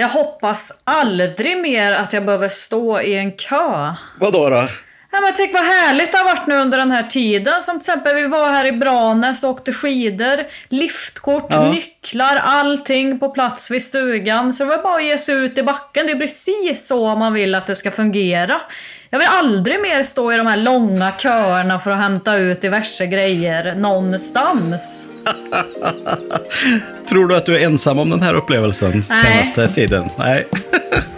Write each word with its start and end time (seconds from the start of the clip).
Jag 0.00 0.08
hoppas 0.08 0.72
aldrig 0.84 1.58
mer 1.58 1.92
att 1.92 2.12
jag 2.12 2.24
behöver 2.24 2.48
stå 2.48 3.00
i 3.00 3.16
en 3.16 3.32
kö. 3.32 3.94
Vadå 4.20 4.50
då? 4.50 4.68
Ja, 5.12 5.20
men 5.20 5.32
tänk 5.36 5.52
vad 5.52 5.62
härligt 5.62 6.12
det 6.12 6.18
har 6.18 6.24
varit 6.24 6.46
nu 6.46 6.54
under 6.56 6.78
den 6.78 6.90
här 6.90 7.02
tiden. 7.02 7.60
Som 7.60 7.80
till 7.80 7.90
exempel 7.90 8.14
vi 8.14 8.26
var 8.26 8.48
här 8.52 8.64
i 8.66 8.72
Branäs 8.72 9.44
och 9.44 9.50
åkte 9.50 9.72
skidor. 9.72 10.36
Liftkort, 10.68 11.46
Ja. 11.50 11.70
nycklar, 11.70 12.36
allting 12.44 13.18
på 13.18 13.28
plats 13.28 13.70
vid 13.70 13.82
stugan. 13.82 14.52
Så 14.52 14.64
det 14.64 14.70
var 14.70 14.82
bara 14.82 14.96
att 14.96 15.04
ge 15.04 15.18
sig 15.18 15.34
ut 15.34 15.58
i 15.58 15.62
backen. 15.62 16.06
Det 16.06 16.12
är 16.12 16.16
precis 16.20 16.86
så 16.86 17.14
man 17.16 17.32
vill 17.32 17.54
att 17.54 17.66
det 17.66 17.74
ska 17.76 17.90
fungera. 17.90 18.60
Jag 19.10 19.18
vill 19.18 19.28
aldrig 19.30 19.80
mer 19.80 20.02
stå 20.02 20.32
i 20.32 20.36
de 20.36 20.46
här 20.46 20.56
långa 20.56 21.12
köerna 21.18 21.78
för 21.78 21.90
att 21.90 21.98
hämta 21.98 22.36
ut 22.36 22.60
diverse 22.60 23.06
grejer 23.06 23.74
någonstans. 23.74 25.06
Tror 27.08 27.26
du 27.28 27.36
att 27.36 27.46
du 27.46 27.56
är 27.58 27.64
ensam 27.66 27.98
om 27.98 28.10
den 28.10 28.22
här 28.22 28.34
upplevelsen 28.34 29.04
Nej. 29.08 29.44
senaste 29.44 29.74
tiden? 29.74 30.08
Nej. 30.18 30.48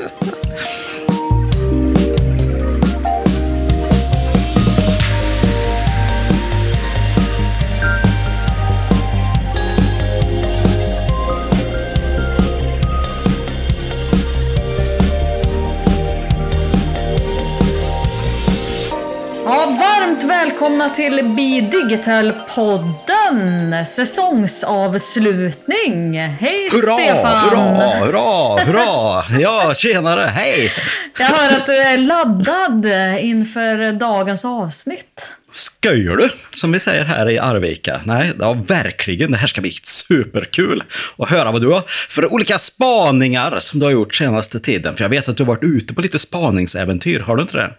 Ja, 19.45 19.77
varmt 19.81 20.25
välkomna 20.25 20.91
till 20.91 21.17
Be 21.37 21.61
Digital-podden! 21.79 23.85
Säsongsavslutning! 23.87 26.19
Hej 26.19 26.69
Hurra, 26.73 26.97
Stefan! 26.99 27.51
hurra, 27.51 28.05
hurra, 28.05 28.59
hurra! 28.65 29.25
Ja, 29.41 29.75
tjenare, 29.75 30.31
hej! 30.35 30.73
Jag 31.19 31.27
hör 31.27 31.57
att 31.57 31.67
du 31.67 31.73
är 31.73 31.99
laddad 31.99 32.87
inför 33.21 33.93
dagens 33.93 34.45
avsnitt. 34.45 35.33
Skojar 35.53 36.17
du? 36.17 36.31
Som 36.55 36.73
vi 36.73 36.81
säger 36.81 37.05
här 37.05 37.31
i 37.31 37.39
Arvika. 37.39 38.01
Nej, 38.05 38.33
ja, 38.41 38.53
verkligen. 38.53 39.31
Det 39.33 39.39
här 39.39 39.47
ska 39.47 39.61
bli 39.61 39.73
superkul 39.83 40.83
att 41.19 41.29
höra 41.29 41.51
vad 41.51 41.61
du 41.61 41.69
har 41.69 41.83
för 42.09 42.33
olika 42.33 42.59
spaningar 42.59 43.59
som 43.59 43.81
du 43.81 43.87
har 43.87 43.91
gjort 43.93 44.15
senaste 44.15 44.61
tiden. 44.61 44.97
För 44.97 45.05
jag 45.05 45.09
vet 45.09 45.29
att 45.29 45.37
du 45.37 45.43
har 45.43 45.49
varit 45.49 45.63
ute 45.63 45.95
på 45.95 46.01
lite 46.01 46.19
spaningsäventyr, 46.19 47.21
har 47.21 47.37
du 47.37 47.43
inte 47.43 47.57
det? 47.57 47.71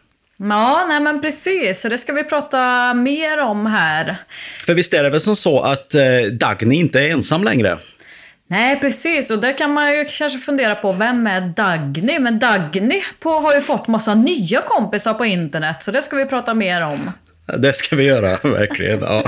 Ja, 0.49 0.85
nej 0.87 0.99
men 0.99 1.21
precis. 1.21 1.81
Så 1.81 1.89
det 1.89 1.97
ska 1.97 2.13
vi 2.13 2.23
prata 2.23 2.93
mer 2.93 3.39
om 3.39 3.65
här. 3.65 4.17
För 4.65 4.73
visst 4.73 4.93
är 4.93 5.03
det 5.03 5.09
väl 5.09 5.21
som 5.21 5.35
så 5.35 5.61
att 5.61 5.93
eh, 5.93 6.01
Dagny 6.31 6.75
inte 6.75 6.99
är 6.99 7.09
ensam 7.09 7.43
längre? 7.43 7.77
Nej, 8.47 8.79
precis. 8.79 9.31
Och 9.31 9.39
där 9.39 9.57
kan 9.57 9.73
man 9.73 9.97
ju 9.97 10.05
kanske 10.05 10.39
fundera 10.39 10.75
på, 10.75 10.91
vem 10.91 11.27
är 11.27 11.41
Dagny? 11.41 12.19
Men 12.19 12.39
Dagny 12.39 13.03
på, 13.19 13.29
har 13.29 13.55
ju 13.55 13.61
fått 13.61 13.87
massa 13.87 14.15
nya 14.15 14.61
kompisar 14.61 15.13
på 15.13 15.25
internet, 15.25 15.83
så 15.83 15.91
det 15.91 16.01
ska 16.01 16.15
vi 16.15 16.25
prata 16.25 16.53
mer 16.53 16.81
om. 16.81 17.11
Det 17.57 17.73
ska 17.73 17.95
vi 17.95 18.03
göra, 18.03 18.37
verkligen. 18.49 19.01
Ja. 19.01 19.23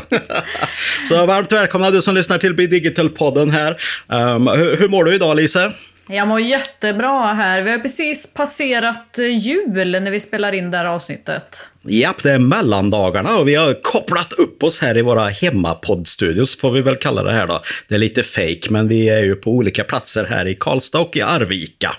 Så 1.10 1.26
varmt 1.26 1.52
välkomna 1.52 1.92
du 1.92 2.02
som 2.02 2.16
lyssnar 2.16 2.38
till 2.38 2.56
Be 2.56 2.68
Digital-podden 2.68 3.52
här. 3.52 3.78
Um, 4.08 4.48
hur, 4.48 4.78
hur 4.78 4.88
mår 4.88 5.04
du 5.04 5.16
idag, 5.16 5.36
Lise? 5.36 5.72
Jag 6.08 6.28
mår 6.28 6.40
jättebra 6.40 7.34
här. 7.34 7.62
Vi 7.62 7.72
har 7.72 7.80
precis 7.80 8.34
passerat 8.34 9.20
eh, 9.20 9.38
jul 9.38 10.02
när 10.02 10.12
vi 10.12 10.20
spelar 10.20 10.52
in 10.52 10.72
det 10.72 10.78
här 10.78 10.86
avsnittet. 10.86 11.70
Japp, 11.82 12.24
det 12.24 12.32
är 12.32 12.40
mellandagarna 12.40 13.38
och 13.38 13.48
vi 13.48 13.56
har 13.56 13.82
kopplat 13.82 14.34
upp 14.34 14.64
oss 14.64 14.80
här 14.80 14.98
i 14.98 15.02
våra 15.02 15.28
hemmapoddstudios, 15.30 16.60
får 16.60 16.72
vi 16.72 16.82
väl 16.82 16.96
kalla 16.96 17.24
det 17.24 17.32
här 17.32 17.48
då. 17.48 17.62
Det 17.88 17.96
är 17.96 18.00
lite 18.00 18.24
fake, 18.24 18.68
men 18.70 18.88
vi 18.88 19.10
är 19.10 19.24
ju 19.24 19.36
på 19.36 19.52
olika 19.52 19.84
platser 19.84 20.24
här 20.24 20.48
i 20.48 20.56
Karlstad 20.56 21.00
och 21.00 21.16
i 21.16 21.22
Arvika. 21.22 21.96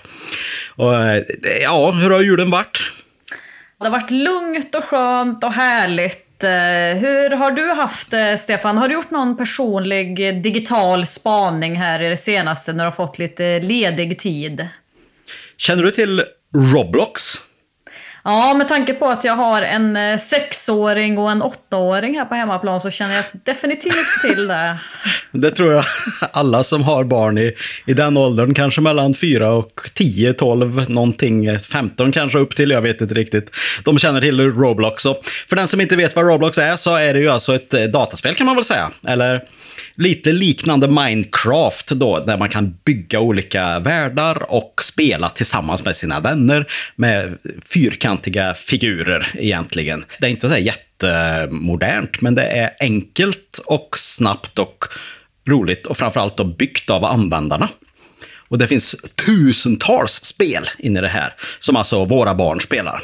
Och, 0.75 0.95
eh, 0.95 1.23
ja, 1.61 1.91
hur 1.91 2.09
har 2.09 2.21
julen 2.21 2.49
varit? 2.49 2.79
Det 3.79 3.85
har 3.85 3.91
varit 3.91 4.11
lugnt 4.11 4.75
och 4.75 4.83
skönt 4.83 5.43
och 5.43 5.53
härligt. 5.53 6.26
Eh, 6.43 6.49
Hur 6.99 7.29
har 7.29 7.51
du 7.51 7.71
haft 7.71 8.11
det, 8.11 8.37
Stefan? 8.37 8.77
Har 8.77 8.87
du 8.87 8.93
gjort 8.93 9.11
någon 9.11 9.37
personlig 9.37 10.15
digital 10.43 11.05
spaning 11.05 11.75
här 11.75 12.01
i 12.01 12.09
det 12.09 12.17
senaste 12.17 12.73
när 12.73 12.83
du 12.83 12.89
har 12.89 12.95
fått 12.95 13.19
lite 13.19 13.59
ledig 13.59 14.19
tid? 14.19 14.67
Känner 15.57 15.83
du 15.83 15.91
till 15.91 16.23
Roblox? 16.73 17.23
Ja, 18.29 18.53
med 18.53 18.67
tanke 18.67 18.93
på 18.93 19.05
att 19.05 19.23
jag 19.23 19.33
har 19.33 19.61
en 19.61 19.95
eh, 19.95 20.17
sexåring 20.17 21.17
och 21.17 21.31
en 21.31 21.41
åttaåring 21.41 22.17
här 22.17 22.25
på 22.25 22.35
hemmaplan 22.35 22.81
så 22.81 22.89
känner 22.89 23.15
jag 23.15 23.25
definitivt 23.43 24.21
till 24.21 24.47
det. 24.47 24.77
Det 25.31 25.51
tror 25.51 25.73
jag 25.73 25.85
alla 26.31 26.63
som 26.63 26.83
har 26.83 27.03
barn 27.03 27.37
i, 27.37 27.53
i 27.85 27.93
den 27.93 28.17
åldern, 28.17 28.53
kanske 28.53 28.81
mellan 28.81 29.13
4 29.13 29.51
och 29.51 29.89
10, 29.93 30.33
12, 30.33 30.89
någonting, 30.89 31.45
eh, 31.45 31.59
15 31.59 32.11
kanske 32.11 32.37
upp 32.37 32.55
till, 32.55 32.71
jag 32.71 32.81
vet 32.81 33.01
inte 33.01 33.15
riktigt. 33.15 33.55
De 33.83 33.99
känner 33.99 34.21
till 34.21 34.39
Roblox. 34.39 35.05
Och 35.05 35.21
för 35.49 35.55
den 35.55 35.67
som 35.67 35.81
inte 35.81 35.95
vet 35.95 36.15
vad 36.15 36.27
Roblox 36.27 36.57
är 36.57 36.77
så 36.77 36.95
är 36.95 37.13
det 37.13 37.19
ju 37.19 37.29
alltså 37.29 37.55
ett 37.55 37.73
eh, 37.73 37.83
dataspel 37.83 38.35
kan 38.35 38.45
man 38.45 38.55
väl 38.55 38.65
säga. 38.65 38.91
Eller 39.07 39.43
lite 39.97 40.31
liknande 40.31 40.87
Minecraft 40.87 41.87
då, 41.87 42.19
där 42.19 42.37
man 42.37 42.49
kan 42.49 42.77
bygga 42.85 43.19
olika 43.19 43.79
världar 43.79 44.51
och 44.51 44.81
spela 44.83 45.29
tillsammans 45.29 45.85
med 45.85 45.95
sina 45.95 46.19
vänner 46.19 46.67
med 46.95 47.37
fyrkantiga 47.65 48.53
figurer 48.53 49.31
egentligen. 49.33 50.05
Det 50.19 50.25
är 50.27 50.31
inte 50.31 50.47
så 50.47 50.53
här 50.53 50.61
jättemodernt, 50.61 52.21
men 52.21 52.35
det 52.35 52.43
är 52.43 52.71
enkelt 52.79 53.59
och 53.65 53.89
snabbt 53.99 54.59
och 54.59 54.85
roligt 55.49 55.87
och 55.87 55.97
framförallt 55.97 56.37
då 56.37 56.43
byggt 56.43 56.89
av 56.89 57.05
användarna. 57.05 57.69
Och 58.49 58.57
det 58.57 58.67
finns 58.67 58.95
tusentals 59.25 60.11
spel 60.23 60.69
inne 60.79 60.99
i 60.99 61.01
det 61.01 61.07
här, 61.07 61.33
som 61.59 61.75
alltså 61.75 62.05
våra 62.05 62.35
barn 62.35 62.61
spelar. 62.61 63.01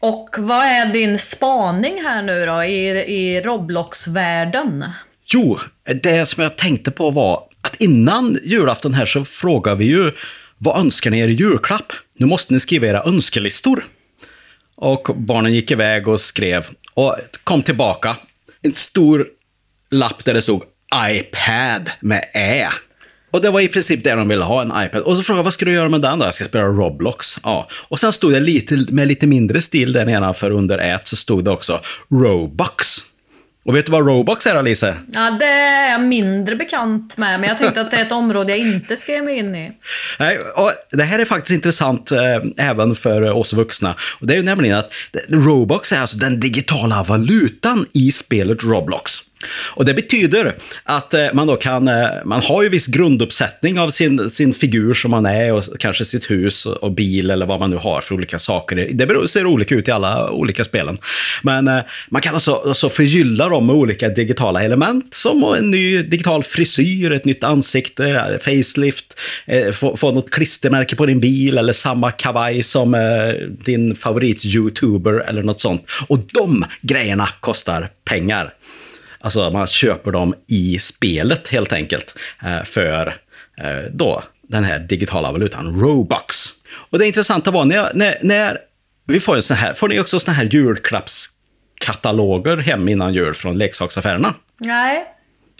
Och 0.00 0.28
vad 0.38 0.64
är 0.64 0.92
din 0.92 1.18
spaning 1.18 2.02
här 2.02 2.22
nu 2.22 2.46
då 2.46 2.64
i, 2.64 2.88
i 2.90 3.40
Roblox-världen? 3.40 4.84
Jo, 5.28 5.58
det 6.02 6.26
som 6.26 6.42
jag 6.42 6.56
tänkte 6.56 6.90
på 6.90 7.10
var 7.10 7.42
att 7.60 7.76
innan 7.76 8.38
julafton 8.44 8.94
här 8.94 9.06
så 9.06 9.24
frågar 9.24 9.74
vi 9.74 9.84
ju 9.84 10.12
vad 10.58 10.80
önskar 10.80 11.10
ni 11.10 11.18
er 11.18 11.28
i 11.28 11.32
julklapp? 11.32 11.92
Nu 12.18 12.26
måste 12.26 12.52
ni 12.54 12.60
skriva 12.60 12.86
era 12.86 13.02
önskelistor. 13.02 13.86
Och 14.76 15.08
barnen 15.16 15.54
gick 15.54 15.70
iväg 15.70 16.08
och 16.08 16.20
skrev 16.20 16.66
och 16.94 17.16
kom 17.44 17.62
tillbaka. 17.62 18.16
En 18.62 18.74
stor 18.74 19.26
lapp 19.90 20.24
där 20.24 20.34
det 20.34 20.42
stod 20.42 20.62
iPad 21.10 21.90
med 22.00 22.24
Ä. 22.34 22.68
Och 23.30 23.40
det 23.40 23.50
var 23.50 23.60
i 23.60 23.68
princip 23.68 24.04
det 24.04 24.14
de 24.14 24.28
ville 24.28 24.44
ha, 24.44 24.62
en 24.62 24.86
iPad. 24.86 25.02
Och 25.02 25.16
så 25.16 25.22
frågade 25.22 25.38
jag, 25.38 25.44
vad 25.44 25.54
ska 25.54 25.64
du 25.64 25.72
göra 25.72 25.88
med 25.88 26.00
den 26.00 26.18
då? 26.18 26.24
Jag 26.24 26.34
ska 26.34 26.44
spela 26.44 26.64
Roblox. 26.64 27.38
Ja. 27.42 27.68
Och 27.72 28.00
sen 28.00 28.12
stod 28.12 28.32
det 28.32 28.40
lite, 28.40 28.86
med 28.88 29.08
lite 29.08 29.26
mindre 29.26 29.60
stil 29.60 29.92
där 29.92 30.06
nedanför 30.06 30.50
under 30.50 30.78
ät 30.78 31.08
så 31.08 31.16
stod 31.16 31.44
det 31.44 31.50
också 31.50 31.80
Robux. 32.10 32.98
Och 33.66 33.76
vet 33.76 33.86
du 33.86 33.92
vad 33.92 34.06
Robux 34.06 34.46
är 34.46 34.54
Alice? 34.54 34.96
Ja, 35.12 35.30
det 35.30 35.44
är 35.44 35.90
jag 35.90 36.00
mindre 36.00 36.56
bekant 36.56 37.16
med, 37.16 37.40
men 37.40 37.48
jag 37.48 37.58
tänkte 37.58 37.80
att 37.80 37.90
det 37.90 37.96
är 37.96 38.02
ett 38.02 38.12
område 38.12 38.56
jag 38.56 38.58
inte 38.58 38.96
ge 39.08 39.22
mig 39.22 39.36
in 39.38 39.54
i. 39.54 39.72
Nej, 40.18 40.38
och 40.38 40.72
det 40.90 41.02
här 41.02 41.18
är 41.18 41.24
faktiskt 41.24 41.54
intressant 41.54 42.12
eh, 42.12 42.20
även 42.56 42.94
för 42.94 43.22
oss 43.22 43.52
vuxna. 43.52 43.96
Och 44.20 44.26
det 44.26 44.34
är 44.34 44.36
ju 44.36 44.42
nämligen 44.42 44.78
att 44.78 44.92
Robux 45.28 45.92
är 45.92 46.00
alltså 46.00 46.16
den 46.16 46.40
digitala 46.40 47.02
valutan 47.02 47.86
i 47.92 48.12
spelet 48.12 48.64
Roblox. 48.64 49.22
Och 49.48 49.84
det 49.84 49.94
betyder 49.94 50.54
att 50.84 51.14
eh, 51.14 51.26
man 51.32 51.46
då 51.46 51.56
kan, 51.56 51.88
eh, 51.88 52.08
man 52.24 52.42
har 52.42 52.62
ju 52.62 52.68
viss 52.68 52.86
grunduppsättning 52.86 53.78
av 53.78 53.90
sin, 53.90 54.30
sin 54.30 54.54
figur 54.54 54.94
som 54.94 55.10
man 55.10 55.26
är 55.26 55.52
och 55.52 55.64
kanske 55.78 56.04
sitt 56.04 56.30
hus 56.30 56.66
och, 56.66 56.92
bil 56.92 57.30
eller 57.30 57.46
vad 57.46 57.60
man 57.60 57.70
nu 57.70 57.76
har 57.76 58.00
för 58.00 58.14
olika 58.14 58.38
saker. 58.38 58.88
Det 58.92 59.06
beror, 59.06 59.26
ser 59.26 59.46
olika 59.46 59.74
ut 59.74 59.88
i 59.88 59.90
alla 59.90 60.30
olika 60.30 60.64
spelen. 60.64 60.98
Men 61.42 61.68
eh, 61.68 61.80
man 62.08 62.22
kan 62.22 62.34
alltså, 62.34 62.54
alltså 62.54 62.88
förgylla 62.88 63.48
dem 63.48 63.66
med 63.66 63.76
olika 63.76 64.08
digitala 64.08 64.62
element 64.62 65.14
som 65.14 65.54
en 65.58 65.70
ny 65.70 66.02
digital 66.02 66.44
frisyr, 66.44 67.12
ett 67.12 67.24
nytt 67.24 67.44
ansikte, 67.44 68.38
facelift, 68.42 69.20
få, 69.72 69.96
få 69.96 70.12
något 70.12 70.30
klistermärke 70.30 70.96
på 70.96 71.06
din 71.06 71.20
bil 71.20 71.58
eller 71.58 71.72
samma 71.72 72.10
kavaj 72.10 72.62
som 72.62 72.96
din 73.48 73.96
favorit-youtuber 73.96 75.28
eller 75.28 75.42
något 75.42 75.60
sånt. 75.60 75.84
Och 76.08 76.18
de 76.18 76.64
grejerna 76.82 77.28
kostar 77.40 77.90
pengar. 78.04 78.55
Alltså 79.26 79.50
man 79.50 79.66
köper 79.66 80.12
dem 80.12 80.34
i 80.46 80.78
spelet 80.78 81.48
helt 81.48 81.72
enkelt 81.72 82.14
eh, 82.44 82.62
för 82.64 83.16
eh, 83.58 83.78
då 83.90 84.22
den 84.42 84.64
här 84.64 84.78
digitala 84.78 85.32
valutan 85.32 85.80
Robux. 85.80 86.36
Och 86.90 86.98
det 86.98 87.06
intressanta 87.06 87.50
var 87.50 87.64
när, 87.64 87.94
när, 87.94 88.18
när 88.22 88.58
vi 89.06 89.20
får 89.20 89.36
en 89.36 89.42
sån 89.42 89.56
här, 89.56 89.74
får 89.74 89.88
ni 89.88 90.00
också 90.00 90.20
såna 90.20 90.34
här 90.34 90.44
julklappskataloger 90.44 92.56
hem 92.56 92.88
innan 92.88 93.14
jul 93.14 93.34
från 93.34 93.58
leksaksaffärerna? 93.58 94.34
Nej. 94.58 95.06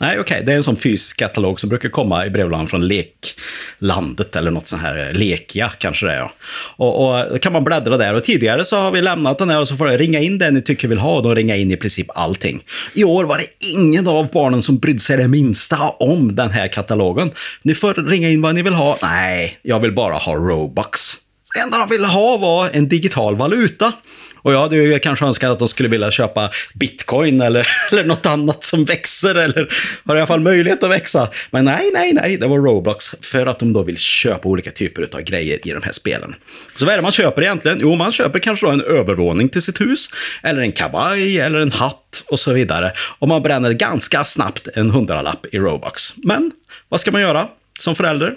Nej, 0.00 0.19
okej. 0.19 0.20
Okay. 0.20 0.43
Det 0.46 0.52
är 0.52 0.56
en 0.56 0.62
sån 0.62 0.76
fysisk 0.76 1.16
katalog 1.16 1.60
som 1.60 1.69
brukar 1.69 1.88
komma 1.88 2.26
i 2.26 2.31
brevlådan 2.31 2.66
från 2.66 2.87
Leklandet 2.88 4.37
eller 4.37 4.50
något 4.50 4.69
sånt 4.69 4.82
här. 4.82 5.08
Eh, 5.08 5.12
Lekia 5.12 5.72
kanske 5.78 6.06
det 6.06 6.12
är. 6.12 6.16
Ja. 6.16 6.32
Och, 6.76 7.06
och 7.06 7.32
då 7.32 7.38
kan 7.38 7.52
man 7.52 7.64
bläddra 7.64 7.96
där. 7.96 8.14
Och 8.14 8.25
tidigare 8.25 8.64
så 8.64 8.76
har 8.76 8.90
vi 8.90 9.02
lämnat 9.02 9.38
den 9.38 9.50
här 9.50 9.60
och 9.60 9.69
så 9.69 9.76
får 9.76 9.87
ni 9.87 9.96
ringa 9.96 10.20
in 10.20 10.38
det 10.38 10.50
ni 10.50 10.62
tycker 10.62 10.88
vill 10.88 10.98
ha 10.98 11.16
och 11.16 11.22
då 11.22 11.34
ringa 11.34 11.56
in 11.56 11.70
i 11.70 11.76
princip 11.76 12.06
allting. 12.14 12.62
I 12.94 13.04
år 13.04 13.25
var 13.25 13.38
det 13.38 13.66
ingen 13.76 14.08
av 14.08 14.31
barnen 14.32 14.62
som 14.62 14.78
brydde 14.78 15.00
sig 15.00 15.16
det 15.16 15.28
minsta 15.28 15.88
om 15.88 16.34
den 16.34 16.50
här 16.50 16.69
katalogen. 16.69 17.31
Ni 17.62 17.75
får 17.75 17.94
ringa 17.94 18.28
in 18.28 18.43
vad 18.43 18.54
ni 18.54 18.62
vill 18.62 18.75
ha. 18.75 18.98
Nej, 19.02 19.58
jag 19.62 19.81
vill 19.81 19.93
bara 19.93 20.14
ha 20.14 20.34
Robux. 20.34 21.16
Det 21.56 21.61
enda 21.61 21.79
de 21.79 21.88
ville 21.88 22.06
ha 22.06 22.37
var 22.37 22.70
en 22.73 22.88
digital 22.88 23.37
valuta. 23.37 23.93
Och 24.37 24.53
jag 24.53 24.61
hade 24.61 24.76
ju 24.76 24.99
kanske 24.99 25.25
önskat 25.25 25.50
att 25.50 25.58
de 25.58 25.69
skulle 25.69 25.88
vilja 25.88 26.11
köpa 26.11 26.50
bitcoin 26.75 27.41
eller, 27.41 27.69
eller 27.93 28.05
något 28.05 28.26
annat 28.26 28.64
som 28.64 28.85
växer 28.85 29.35
eller 29.35 29.73
har 30.05 30.17
i 30.17 30.19
alla 30.19 30.26
fall 30.26 30.41
möjlighet 30.41 30.82
att 30.82 30.91
växa. 30.91 31.29
Men 31.50 31.64
nej, 31.64 31.91
nej, 31.94 32.12
nej, 32.12 32.37
det 32.37 32.47
var 32.47 32.58
Roblox 32.58 33.14
för 33.23 33.47
att 33.47 33.58
de 33.58 33.73
då 33.73 33.82
vill 33.82 33.99
köpa 33.99 34.49
olika 34.49 34.70
typer 34.70 35.08
av 35.12 35.20
grejer 35.20 35.69
i 35.69 35.73
de 35.73 35.82
här 35.82 35.93
spelen. 35.93 36.35
Så 36.76 36.85
vad 36.85 36.93
är 36.93 36.99
det 36.99 37.03
man 37.03 37.12
köper 37.12 37.43
egentligen? 37.43 37.79
Jo, 37.81 37.94
man 37.94 38.12
köper 38.12 38.38
kanske 38.38 38.67
då 38.67 38.73
en 38.73 38.81
övervåning 38.81 39.49
till 39.49 39.62
sitt 39.62 39.81
hus 39.81 40.11
eller 40.43 40.61
en 40.61 40.73
kavaj 40.73 41.41
eller 41.41 41.58
en 41.58 41.73
hatt 41.73 42.25
och 42.29 42.41
så 42.41 42.53
vidare. 42.53 42.93
Och 43.19 43.29
man 43.29 43.43
bränner 43.43 43.73
ganska 43.73 44.25
snabbt 44.25 44.69
en 44.75 44.91
hundralapp 44.91 45.47
i 45.53 45.58
Robux. 45.58 46.14
Men 46.17 46.53
vad 46.88 47.00
ska 47.00 47.11
man 47.11 47.20
göra? 47.20 47.49
Som 47.81 47.96
förälder. 47.96 48.34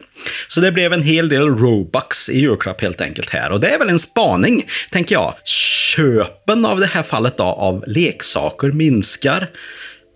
Så 0.47 0.61
det 0.61 0.71
blev 0.71 0.93
en 0.93 1.03
hel 1.03 1.29
del 1.29 1.47
Robux 1.47 2.29
i 2.29 2.39
julklapp 2.39 2.81
helt 2.81 3.01
enkelt 3.01 3.29
här. 3.29 3.51
Och 3.51 3.59
det 3.59 3.67
är 3.67 3.79
väl 3.79 3.89
en 3.89 3.99
spaning, 3.99 4.67
tänker 4.91 5.15
jag. 5.15 5.33
Köpen 5.45 6.65
av 6.65 6.79
det 6.79 6.85
här 6.85 7.03
fallet 7.03 7.37
då, 7.37 7.43
av 7.43 7.83
leksaker 7.87 8.71
minskar 8.71 9.47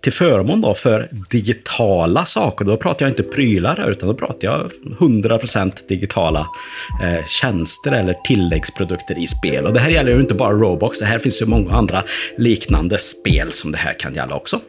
till 0.04 0.12
förmån 0.12 0.60
då 0.60 0.74
för 0.74 1.08
digitala 1.30 2.26
saker. 2.26 2.64
Då 2.64 2.76
pratar 2.76 3.06
jag 3.06 3.10
inte 3.10 3.22
prylar 3.22 3.90
utan 3.90 4.08
då 4.08 4.14
pratar 4.14 4.48
jag 4.48 4.70
100% 4.98 5.72
digitala 5.88 6.46
eh, 7.02 7.26
tjänster 7.26 7.92
eller 7.92 8.14
tilläggsprodukter 8.24 9.18
i 9.18 9.26
spel. 9.26 9.66
Och 9.66 9.72
det 9.72 9.80
här 9.80 9.90
gäller 9.90 10.12
ju 10.12 10.20
inte 10.20 10.34
bara 10.34 10.52
Roblox, 10.52 10.98
det 10.98 11.06
här 11.06 11.18
finns 11.18 11.42
ju 11.42 11.46
många 11.46 11.74
andra 11.74 12.02
liknande 12.38 12.98
spel 12.98 13.52
som 13.52 13.72
det 13.72 13.78
här 13.78 13.98
kan 13.98 14.14
gälla 14.14 14.34
också. 14.34 14.60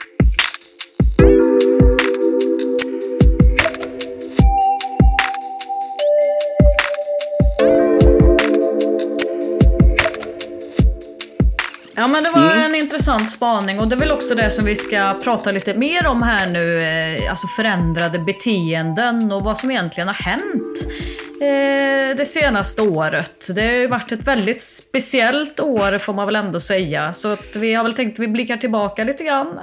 Ja 12.06 12.10
men 12.10 12.24
det 12.24 12.30
var 12.30 12.52
mm. 12.52 12.66
en 12.66 12.76
intressant 12.76 13.32
spaning 13.32 13.80
och 13.80 13.88
det 13.88 13.96
är 13.96 14.00
väl 14.00 14.12
också 14.12 14.36
det 14.36 14.50
som 14.50 14.66
vi 14.66 14.76
ska 14.76 15.20
prata 15.24 15.52
lite 15.52 15.74
mer 15.74 16.08
om 16.08 16.24
här 16.24 16.48
nu. 16.48 16.82
Eh, 16.82 17.30
alltså 17.30 17.48
förändrade 17.48 18.20
beteenden 18.20 19.32
och 19.32 19.44
vad 19.44 19.58
som 19.58 19.72
egentligen 19.72 20.08
har 20.08 20.16
hänt 20.16 20.88
eh, 21.42 22.18
det 22.18 22.26
senaste 22.26 22.82
året. 22.82 23.48
Det 23.56 23.62
har 23.62 23.74
ju 23.74 23.88
varit 23.88 24.12
ett 24.12 24.28
väldigt 24.28 24.62
speciellt 24.62 25.60
år 25.60 25.98
får 25.98 26.14
man 26.14 26.26
väl 26.26 26.36
ändå 26.36 26.60
säga. 26.60 27.14
Så 27.14 27.32
att 27.32 27.56
vi 27.56 27.74
har 27.74 27.84
väl 27.84 27.94
tänkt 27.94 28.14
att 28.14 28.24
vi 28.24 28.28
blickar 28.28 28.58
tillbaka 28.58 29.04
lite 29.04 29.24
grann. 29.24 29.60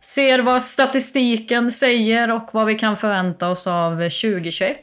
Ser 0.00 0.38
vad 0.38 0.62
statistiken 0.62 1.70
säger 1.70 2.30
och 2.30 2.48
vad 2.52 2.66
vi 2.66 2.74
kan 2.74 2.96
förvänta 2.96 3.48
oss 3.48 3.66
av 3.66 3.94
2021. 3.94 4.78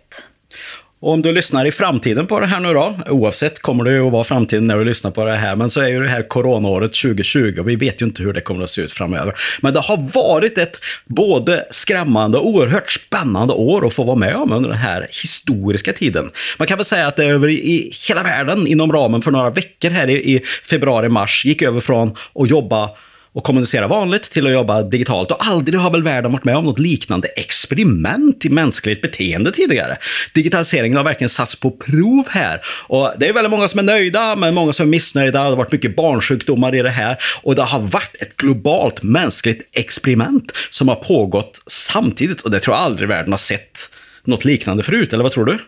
Och 1.02 1.14
om 1.14 1.22
du 1.22 1.32
lyssnar 1.32 1.66
i 1.66 1.72
framtiden 1.72 2.28
på 2.28 2.40
det 2.40 2.46
här 2.46 2.60
nu 2.60 2.74
då, 2.74 2.96
oavsett 3.08 3.60
kommer 3.60 3.84
det 3.84 3.92
ju 3.92 4.06
att 4.06 4.12
vara 4.12 4.24
framtiden 4.24 4.68
när 4.68 4.78
du 4.78 4.86
lyssnar 4.86 5.12
på 5.12 5.26
det 5.26 5.36
här, 5.36 5.56
men 5.56 5.70
så 5.70 5.82
är 5.82 5.88
ju 5.88 6.04
det 6.04 6.10
här 6.10 6.28
coronaåret 6.28 6.94
2020 6.94 7.60
och 7.60 7.70
vi 7.70 7.76
vet 7.76 8.02
ju 8.02 8.06
inte 8.06 8.24
hur 8.24 8.34
det 8.34 8.42
kommer 8.42 8.64
att 8.64 8.70
se 8.70 8.82
ut 8.82 8.92
framöver. 8.92 9.34
Men 9.62 9.74
det 9.74 9.80
har 9.80 9.98
varit 10.14 10.58
ett 10.58 10.80
både 11.06 11.66
skrämmande 11.72 12.38
och 12.38 12.48
oerhört 12.48 12.92
spännande 12.92 13.54
år 13.54 13.88
att 13.88 13.94
få 13.94 14.04
vara 14.04 14.16
med 14.16 14.36
om 14.36 14.52
under 14.52 14.70
den 14.70 14.78
här 14.78 15.08
historiska 15.24 15.94
tiden. 15.94 16.32
Man 16.58 16.68
kan 16.68 16.78
väl 16.78 16.86
säga 16.86 17.08
att 17.08 17.16
det 17.16 17.26
är 17.26 17.30
över 17.34 17.48
i 17.48 17.92
hela 18.08 18.24
världen 18.24 18.68
inom 18.68 18.92
ramen 18.92 19.22
för 19.22 19.32
några 19.32 19.50
veckor 19.50 19.90
här 19.90 20.10
i 20.10 20.44
februari-mars 20.70 21.46
gick 21.46 21.62
över 21.62 21.80
från 21.80 22.16
att 22.36 22.50
jobba 22.50 22.90
och 23.34 23.44
kommunicera 23.44 23.88
vanligt 23.88 24.32
till 24.32 24.48
att 24.48 24.54
jobba 24.54 24.82
digitalt. 24.82 25.32
Och 25.32 25.48
aldrig 25.48 25.80
har 25.80 25.92
väl 25.92 26.04
världen 26.04 26.32
varit 26.32 26.44
med 26.44 26.58
om 26.58 26.66
något 26.66 26.80
liknande 26.80 27.28
experiment 27.28 28.46
i 28.46 28.50
mänskligt 28.50 29.02
beteende 29.02 29.52
tidigare. 29.52 29.98
Digitaliseringen 30.34 30.98
har 30.98 31.04
verkligen 31.04 31.30
satts 31.30 31.56
på 31.56 31.72
prov 31.72 32.28
här. 32.30 32.62
Och 32.88 33.14
det 33.18 33.28
är 33.28 33.34
väldigt 33.34 33.52
många 33.52 33.68
som 33.68 33.80
är 33.80 33.84
nöjda, 33.84 34.36
men 34.36 34.54
många 34.54 34.74
som 34.74 34.86
är 34.86 34.90
missnöjda. 34.90 35.44
Det 35.44 35.50
har 35.50 35.56
varit 35.56 35.72
mycket 35.72 35.96
barnsjukdomar 35.96 36.76
i 36.76 36.82
det 36.82 36.90
här. 36.90 37.18
Och 37.42 37.56
det 37.56 37.64
har 37.64 37.80
varit 37.80 38.16
ett 38.20 38.38
globalt 38.38 39.04
mänskligt 39.04 39.78
experiment 39.78 40.52
som 40.70 40.88
har 40.88 40.96
pågått 40.96 41.62
samtidigt. 41.68 42.42
Och 42.42 42.52
det 42.52 42.60
tror 42.60 42.76
jag 42.76 42.84
aldrig 42.84 43.10
världen 43.10 43.34
har 43.34 43.38
sett 43.38 43.90
något 44.24 44.46
liknande 44.46 44.84
förut, 44.84 45.14
eller 45.14 45.24
vad 45.24 45.32
tror 45.32 45.46
du? 45.46 45.60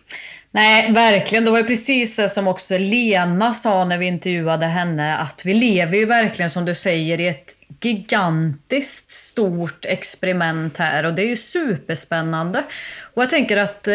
Nej, 0.54 0.92
verkligen. 0.92 1.46
Det 1.46 1.52
var 1.52 1.58
ju 1.58 1.64
precis 1.64 2.16
det 2.16 2.30
som 2.30 2.48
också 2.48 2.78
Lena 2.78 3.54
sa 3.54 3.86
när 3.86 3.98
vi 3.98 4.06
intervjuade 4.06 4.66
henne. 4.66 5.18
Att 5.18 5.46
vi 5.46 5.54
lever 5.54 5.98
ju 5.98 6.06
verkligen 6.06 6.50
som 6.50 6.66
du 6.66 6.76
säger 6.76 7.22
i 7.22 7.28
ett 7.28 7.56
gigantiskt 7.84 9.12
stort 9.12 9.86
experiment 9.86 10.78
här 10.78 11.06
och 11.06 11.14
det 11.14 11.22
är 11.22 11.28
ju 11.28 11.36
superspännande. 11.36 12.64
Och 13.14 13.22
jag 13.22 13.30
tänker 13.30 13.58
att 13.58 13.88
eh, 13.88 13.94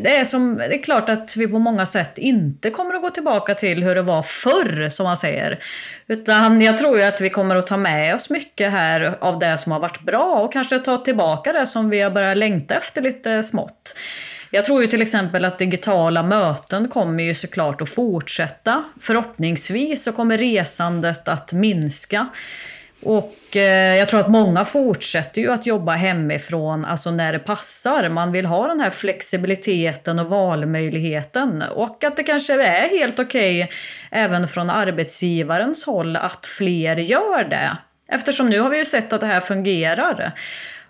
det, 0.00 0.16
är 0.16 0.24
som, 0.24 0.56
det 0.56 0.74
är 0.74 0.82
klart 0.82 1.08
att 1.08 1.36
vi 1.36 1.48
på 1.48 1.58
många 1.58 1.86
sätt 1.86 2.18
inte 2.18 2.70
kommer 2.70 2.94
att 2.94 3.02
gå 3.02 3.10
tillbaka 3.10 3.54
till 3.54 3.82
hur 3.82 3.94
det 3.94 4.02
var 4.02 4.22
förr, 4.22 4.88
som 4.88 5.04
man 5.04 5.16
säger. 5.16 5.58
Utan 6.06 6.60
jag 6.60 6.78
tror 6.78 6.98
ju 6.98 7.02
att 7.02 7.20
vi 7.20 7.30
kommer 7.30 7.56
att 7.56 7.66
ta 7.66 7.76
med 7.76 8.14
oss 8.14 8.30
mycket 8.30 8.70
här 8.70 9.14
av 9.20 9.38
det 9.38 9.58
som 9.58 9.72
har 9.72 9.80
varit 9.80 10.00
bra 10.00 10.40
och 10.40 10.52
kanske 10.52 10.78
ta 10.78 10.96
tillbaka 10.96 11.52
det 11.52 11.66
som 11.66 11.90
vi 11.90 12.00
har 12.00 12.10
börjat 12.10 12.36
längta 12.38 12.74
efter 12.74 13.02
lite 13.02 13.42
smått. 13.42 13.94
Jag 14.52 14.64
tror 14.64 14.82
ju 14.82 14.86
till 14.86 15.02
exempel 15.02 15.44
att 15.44 15.58
digitala 15.58 16.22
möten 16.22 16.88
kommer 16.88 17.24
ju 17.24 17.34
såklart 17.34 17.82
att 17.82 17.88
fortsätta. 17.88 18.84
Förhoppningsvis 19.00 20.04
så 20.04 20.12
kommer 20.12 20.38
resandet 20.38 21.28
att 21.28 21.52
minska. 21.52 22.28
Och 23.02 23.56
eh, 23.56 23.96
jag 23.96 24.08
tror 24.08 24.20
att 24.20 24.30
många 24.30 24.64
fortsätter 24.64 25.40
ju 25.40 25.52
att 25.52 25.66
jobba 25.66 25.92
hemifrån, 25.92 26.84
alltså 26.84 27.10
när 27.10 27.32
det 27.32 27.38
passar. 27.38 28.08
Man 28.08 28.32
vill 28.32 28.46
ha 28.46 28.66
den 28.66 28.80
här 28.80 28.90
flexibiliteten 28.90 30.18
och 30.18 30.28
valmöjligheten. 30.28 31.62
Och 31.62 32.04
att 32.04 32.16
det 32.16 32.22
kanske 32.22 32.66
är 32.66 32.88
helt 32.88 33.18
okej 33.18 33.64
okay, 33.64 33.76
även 34.10 34.48
från 34.48 34.70
arbetsgivarens 34.70 35.86
håll 35.86 36.16
att 36.16 36.46
fler 36.46 36.96
gör 36.96 37.44
det. 37.44 37.76
Eftersom 38.12 38.50
nu 38.50 38.60
har 38.60 38.70
vi 38.70 38.78
ju 38.78 38.84
sett 38.84 39.12
att 39.12 39.20
det 39.20 39.26
här 39.26 39.40
fungerar. 39.40 40.32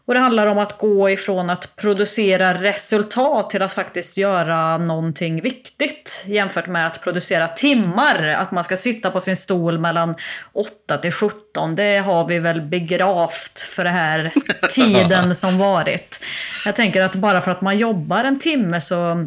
Och 0.05 0.14
det 0.14 0.20
handlar 0.20 0.47
om 0.47 0.58
att 0.58 0.79
gå 0.79 1.11
ifrån 1.11 1.50
att 1.50 1.76
producera 1.76 2.55
resultat 2.55 3.50
till 3.50 3.62
att 3.62 3.73
faktiskt 3.73 4.17
göra 4.17 4.79
någonting 4.79 5.41
viktigt 5.41 6.25
jämfört 6.26 6.67
med 6.67 6.87
att 6.87 7.02
producera 7.02 7.49
timmar. 7.49 8.29
Att 8.29 8.50
man 8.50 8.64
ska 8.64 8.76
sitta 8.76 9.11
på 9.11 9.20
sin 9.20 9.37
stol 9.37 9.79
mellan 9.79 10.14
8 10.52 10.99
till 10.99 11.12
17. 11.12 11.75
Det 11.75 11.99
har 11.99 12.29
vi 12.29 12.38
väl 12.38 12.61
begravt 12.61 13.61
för 13.61 13.85
det 13.85 13.91
här 13.91 14.32
tiden 14.75 15.35
som 15.35 15.58
varit. 15.58 16.25
Jag 16.64 16.76
tänker 16.76 17.03
att 17.03 17.14
bara 17.14 17.41
för 17.41 17.50
att 17.50 17.61
man 17.61 17.79
jobbar 17.79 18.25
en 18.25 18.38
timme 18.38 18.81
så 18.81 19.26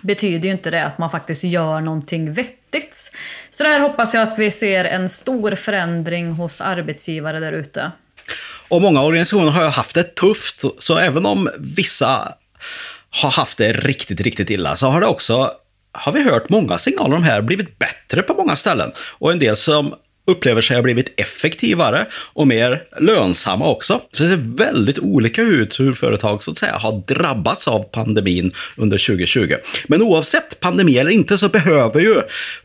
betyder 0.00 0.48
ju 0.48 0.50
inte 0.50 0.70
det 0.70 0.84
att 0.84 0.98
man 0.98 1.10
faktiskt 1.10 1.44
gör 1.44 1.80
någonting 1.80 2.32
vettigt. 2.32 3.12
Så 3.50 3.64
där 3.64 3.80
hoppas 3.80 4.14
jag 4.14 4.22
att 4.22 4.38
vi 4.38 4.50
ser 4.50 4.84
en 4.84 5.08
stor 5.08 5.54
förändring 5.54 6.32
hos 6.32 6.60
arbetsgivare 6.60 7.40
där 7.40 7.52
ute. 7.52 7.92
Och 8.74 8.82
många 8.82 9.02
organisationer 9.02 9.50
har 9.50 9.68
haft 9.68 9.94
det 9.94 10.14
tufft, 10.14 10.64
så 10.78 10.98
även 10.98 11.26
om 11.26 11.50
vissa 11.58 12.34
har 13.10 13.30
haft 13.30 13.58
det 13.58 13.72
riktigt, 13.72 14.20
riktigt 14.20 14.50
illa 14.50 14.76
så 14.76 14.86
har 14.86 15.00
det 15.00 15.06
också 15.06 15.52
har 15.92 16.12
vi 16.12 16.22
hört 16.22 16.48
många 16.48 16.78
signaler 16.78 17.16
om 17.16 17.22
här 17.22 17.42
blivit 17.42 17.78
bättre 17.78 18.22
på 18.22 18.34
många 18.34 18.56
ställen. 18.56 18.92
Och 18.98 19.32
en 19.32 19.38
del 19.38 19.56
som 19.56 19.94
upplever 20.26 20.60
sig 20.60 20.76
ha 20.76 20.82
blivit 20.82 21.20
effektivare 21.20 22.06
och 22.32 22.46
mer 22.46 22.82
lönsamma 23.00 23.68
också. 23.68 24.00
Så 24.12 24.22
det 24.22 24.28
ser 24.28 24.56
väldigt 24.56 24.98
olika 24.98 25.42
ut 25.42 25.80
hur 25.80 25.92
företag 25.92 26.42
så 26.42 26.50
att 26.50 26.58
säga 26.58 26.76
har 26.76 27.02
drabbats 27.06 27.68
av 27.68 27.82
pandemin 27.82 28.52
under 28.76 29.06
2020. 29.06 29.54
Men 29.86 30.02
oavsett 30.02 30.60
pandemi 30.60 30.98
eller 30.98 31.10
inte 31.10 31.38
så 31.38 31.48
behöver 31.48 32.00
ju 32.00 32.14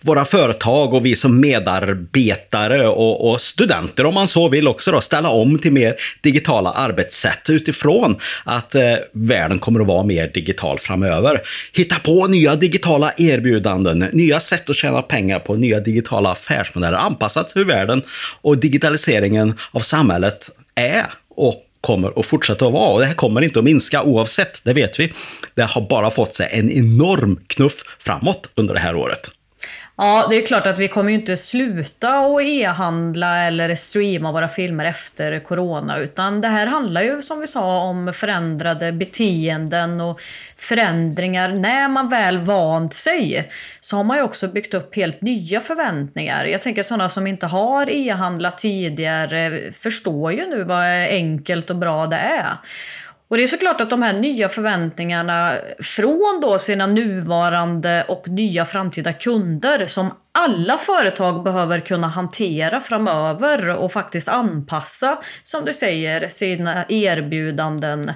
våra 0.01 0.25
företag 0.25 0.93
och 0.93 1.05
vi 1.05 1.15
som 1.15 1.39
medarbetare 1.39 2.87
och, 2.87 3.31
och 3.31 3.41
studenter 3.41 4.05
om 4.05 4.13
man 4.13 4.27
så 4.27 4.49
vill 4.49 4.67
också 4.67 4.91
då 4.91 5.01
ställa 5.01 5.29
om 5.29 5.59
till 5.59 5.71
mer 5.71 5.95
digitala 6.21 6.71
arbetssätt 6.71 7.49
utifrån 7.49 8.15
att 8.43 8.75
eh, 8.75 8.95
världen 9.11 9.59
kommer 9.59 9.79
att 9.79 9.87
vara 9.87 10.03
mer 10.03 10.31
digital 10.33 10.79
framöver. 10.79 11.41
Hitta 11.73 11.95
på 11.99 12.27
nya 12.27 12.55
digitala 12.55 13.13
erbjudanden, 13.17 13.99
nya 13.99 14.39
sätt 14.39 14.69
att 14.69 14.75
tjäna 14.75 15.01
pengar 15.01 15.39
på, 15.39 15.55
nya 15.55 15.79
digitala 15.79 16.31
affärsmodeller 16.31 16.97
anpassat 16.97 17.48
hur 17.55 17.65
världen 17.65 18.01
och 18.41 18.57
digitaliseringen 18.57 19.53
av 19.71 19.79
samhället 19.79 20.49
är 20.75 21.05
och 21.29 21.65
kommer 21.81 22.19
att 22.19 22.25
fortsätta 22.25 22.65
att 22.65 22.73
vara. 22.73 22.93
Och 22.93 22.99
det 22.99 23.05
här 23.05 23.13
kommer 23.13 23.41
inte 23.41 23.59
att 23.59 23.65
minska 23.65 24.03
oavsett, 24.03 24.61
det 24.63 24.73
vet 24.73 24.99
vi. 24.99 25.13
Det 25.55 25.63
har 25.63 25.81
bara 25.81 26.11
fått 26.11 26.35
sig 26.35 26.49
en 26.51 26.71
enorm 26.71 27.39
knuff 27.47 27.83
framåt 27.99 28.49
under 28.55 28.73
det 28.73 28.79
här 28.79 28.95
året. 28.95 29.31
Ja, 30.01 30.27
det 30.29 30.35
är 30.35 30.45
klart 30.45 30.67
att 30.67 30.79
vi 30.79 30.87
kommer 30.87 31.11
ju 31.11 31.17
inte 31.17 31.37
sluta 31.37 32.19
att 32.19 32.41
e-handla 32.41 33.37
eller 33.37 33.75
streama 33.75 34.31
våra 34.31 34.47
filmer 34.47 34.85
efter 34.85 35.39
corona, 35.39 35.97
utan 35.97 36.41
det 36.41 36.47
här 36.47 36.67
handlar 36.67 37.01
ju 37.01 37.21
som 37.21 37.39
vi 37.39 37.47
sa 37.47 37.79
om 37.79 38.13
förändrade 38.13 38.91
beteenden 38.91 40.01
och 40.01 40.21
förändringar. 40.57 41.49
När 41.49 41.87
man 41.87 42.09
väl 42.09 42.37
vant 42.37 42.93
sig 42.93 43.49
så 43.81 43.97
har 43.97 44.03
man 44.03 44.17
ju 44.17 44.23
också 44.23 44.47
byggt 44.47 44.73
upp 44.73 44.95
helt 44.95 45.21
nya 45.21 45.59
förväntningar. 45.59 46.45
Jag 46.45 46.61
tänker 46.61 46.83
sådana 46.83 47.09
som 47.09 47.27
inte 47.27 47.47
har 47.47 47.89
e-handlat 47.89 48.57
tidigare 48.57 49.71
förstår 49.71 50.31
ju 50.31 50.47
nu 50.47 50.63
vad 50.63 50.85
enkelt 51.09 51.69
och 51.69 51.75
bra 51.75 52.05
det 52.05 52.17
är. 52.17 52.57
Och 53.29 53.37
det 53.37 53.43
är 53.43 53.47
såklart 53.47 53.81
att 53.81 53.89
de 53.89 54.01
här 54.01 54.13
nya 54.13 54.49
förväntningarna 54.49 55.53
från 55.79 56.39
då 56.41 56.59
sina 56.59 56.87
nuvarande 56.87 58.05
och 58.07 58.27
nya 58.27 58.65
framtida 58.65 59.13
kunder 59.13 59.85
som 59.85 60.11
alla 60.31 60.77
företag 60.77 61.43
behöver 61.43 61.79
kunna 61.79 62.07
hantera 62.07 62.81
framöver 62.81 63.75
och 63.75 63.91
faktiskt 63.91 64.27
anpassa, 64.27 65.17
som 65.43 65.65
du 65.65 65.73
säger, 65.73 66.27
sina 66.27 66.85
erbjudanden 66.89 68.09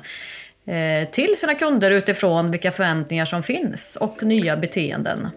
eh, 0.67 1.09
till 1.11 1.37
sina 1.37 1.55
kunder 1.55 1.91
utifrån 1.91 2.51
vilka 2.51 2.71
förväntningar 2.71 3.25
som 3.25 3.43
finns 3.43 3.95
och 3.95 4.23
nya 4.23 4.57
beteenden. 4.57 5.27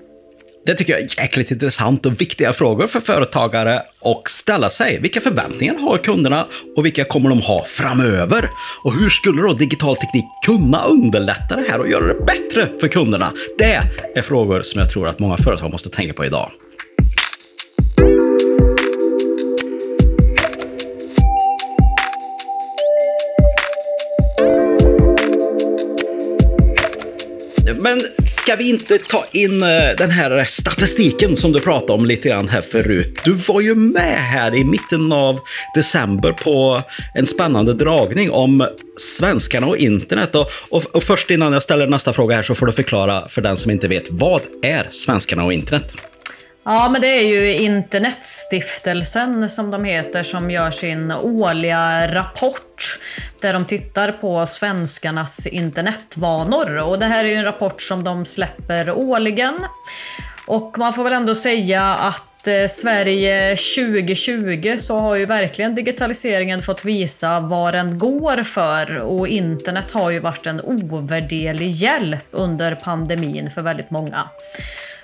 Det 0.67 0.75
tycker 0.75 0.93
jag 0.93 1.03
är 1.03 1.21
jäkligt 1.23 1.51
intressant 1.51 2.07
och 2.07 2.21
viktiga 2.21 2.53
frågor 2.53 2.87
för 2.87 3.01
företagare 3.01 3.83
att 4.01 4.31
ställa 4.31 4.71
sig. 4.71 4.99
Vilka 5.01 5.21
förväntningar 5.21 5.79
har 5.79 5.99
kunderna 5.99 6.47
och 6.77 6.85
vilka 6.85 7.05
kommer 7.05 7.29
de 7.29 7.41
ha 7.41 7.65
framöver? 7.65 8.51
Och 8.85 8.95
hur 8.95 9.09
skulle 9.09 9.43
då 9.43 9.53
digital 9.53 9.97
teknik 9.97 10.25
kunna 10.47 10.85
underlätta 10.85 11.57
det 11.57 11.65
här 11.71 11.81
och 11.81 11.91
göra 11.91 12.07
det 12.07 12.25
bättre 12.25 12.69
för 12.81 12.89
kunderna? 12.89 13.33
Det 13.59 13.81
är 14.15 14.23
frågor 14.23 14.63
som 14.63 14.81
jag 14.81 14.91
tror 14.91 15.09
att 15.09 15.19
många 15.19 15.37
företag 15.37 15.71
måste 15.71 15.89
tänka 15.89 16.15
på 16.15 16.25
idag. 16.25 16.51
Men 27.87 28.03
ska 28.29 28.57
vi 28.57 28.69
inte 28.69 28.99
ta 28.99 29.25
in 29.33 29.63
eh, 29.63 29.69
den 29.99 30.11
här 30.11 30.45
statistiken 30.45 31.37
som 31.37 31.53
du 31.53 31.61
pratade 31.61 31.93
om 31.93 32.07
lite 32.07 32.29
grann 32.29 32.49
här 32.49 32.61
förut? 32.61 33.21
Du 33.25 33.33
var 33.33 33.61
ju 33.61 33.75
med 33.75 34.19
här 34.19 34.55
i 34.55 34.65
mitten 34.65 35.13
av 35.13 35.41
december 35.75 36.33
på 36.33 36.83
en 37.15 37.27
spännande 37.27 37.75
dragning 37.75 38.31
om 38.31 38.69
svenskarna 39.19 39.67
och 39.67 39.77
internet. 39.77 40.35
Och, 40.35 40.51
och, 40.69 40.85
och 40.85 41.03
först 41.03 41.31
innan 41.31 41.53
jag 41.53 41.63
ställer 41.63 41.87
nästa 41.87 42.13
fråga 42.13 42.37
här 42.37 42.43
så 42.43 42.55
får 42.55 42.67
du 42.67 42.73
förklara 42.73 43.29
för 43.29 43.43
den 43.43 43.57
som 43.57 43.71
inte 43.71 43.89
vet. 43.89 44.05
Vad 44.11 44.41
är 44.63 44.89
svenskarna 44.91 45.45
och 45.45 45.53
internet? 45.53 45.97
Ja, 46.69 46.89
men 46.89 47.01
det 47.01 47.07
är 47.07 47.27
ju 47.27 47.53
Internetstiftelsen 47.53 49.51
som 49.51 49.71
de 49.71 49.85
heter 49.85 50.23
som 50.23 50.51
gör 50.51 50.71
sin 50.71 51.13
årliga 51.13 52.15
rapport 52.15 52.99
där 53.41 53.53
de 53.53 53.65
tittar 53.65 54.13
på 54.13 54.47
svenskarnas 54.47 55.47
internetvanor. 55.47 56.77
Och 56.77 56.99
det 56.99 57.07
här 57.07 57.25
är 57.25 57.29
ju 57.29 57.35
en 57.35 57.45
rapport 57.45 57.83
som 57.83 58.05
de 58.05 58.25
släpper 58.25 58.91
årligen. 58.91 59.59
Och 60.47 60.79
man 60.79 60.93
får 60.93 61.05
väl 61.05 61.13
ändå 61.13 61.35
säga 61.35 61.83
att 61.85 62.49
eh, 62.49 62.67
Sverige 62.69 63.57
2020 63.57 64.77
så 64.79 65.01
har 65.01 65.17
ju 65.17 65.27
verkligen 65.27 65.75
digitaliseringen 65.75 66.63
fått 66.63 66.85
visa 66.85 67.41
vad 67.41 67.75
den 67.75 67.99
går 67.99 68.43
för 68.43 68.99
och 68.99 69.29
internet 69.29 69.93
har 69.93 70.11
ju 70.11 70.19
varit 70.19 70.47
en 70.47 70.61
ovärderlig 70.61 71.69
hjälp 71.69 72.27
under 72.31 72.75
pandemin 72.75 73.51
för 73.51 73.63
väldigt 73.63 73.91
många. 73.91 74.29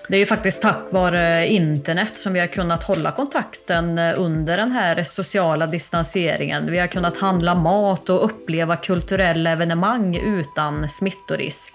Det 0.08 0.16
är 0.16 0.20
ju 0.20 0.26
faktiskt 0.26 0.62
tack 0.62 0.86
vare 0.90 1.48
internet 1.48 2.18
som 2.18 2.32
vi 2.32 2.40
har 2.40 2.46
kunnat 2.46 2.82
hålla 2.82 3.12
kontakten 3.12 3.98
eh, 3.98 4.14
under 4.20 4.56
den 4.56 4.72
här 4.72 5.02
sociala 5.02 5.66
distanseringen. 5.66 6.70
Vi 6.70 6.78
har 6.78 6.86
kunnat 6.86 7.16
handla 7.16 7.54
mat 7.54 8.10
och 8.10 8.24
uppleva 8.24 8.76
kulturella 8.76 9.50
evenemang 9.50 10.16
utan 10.16 10.88
smittorisk. 10.88 11.74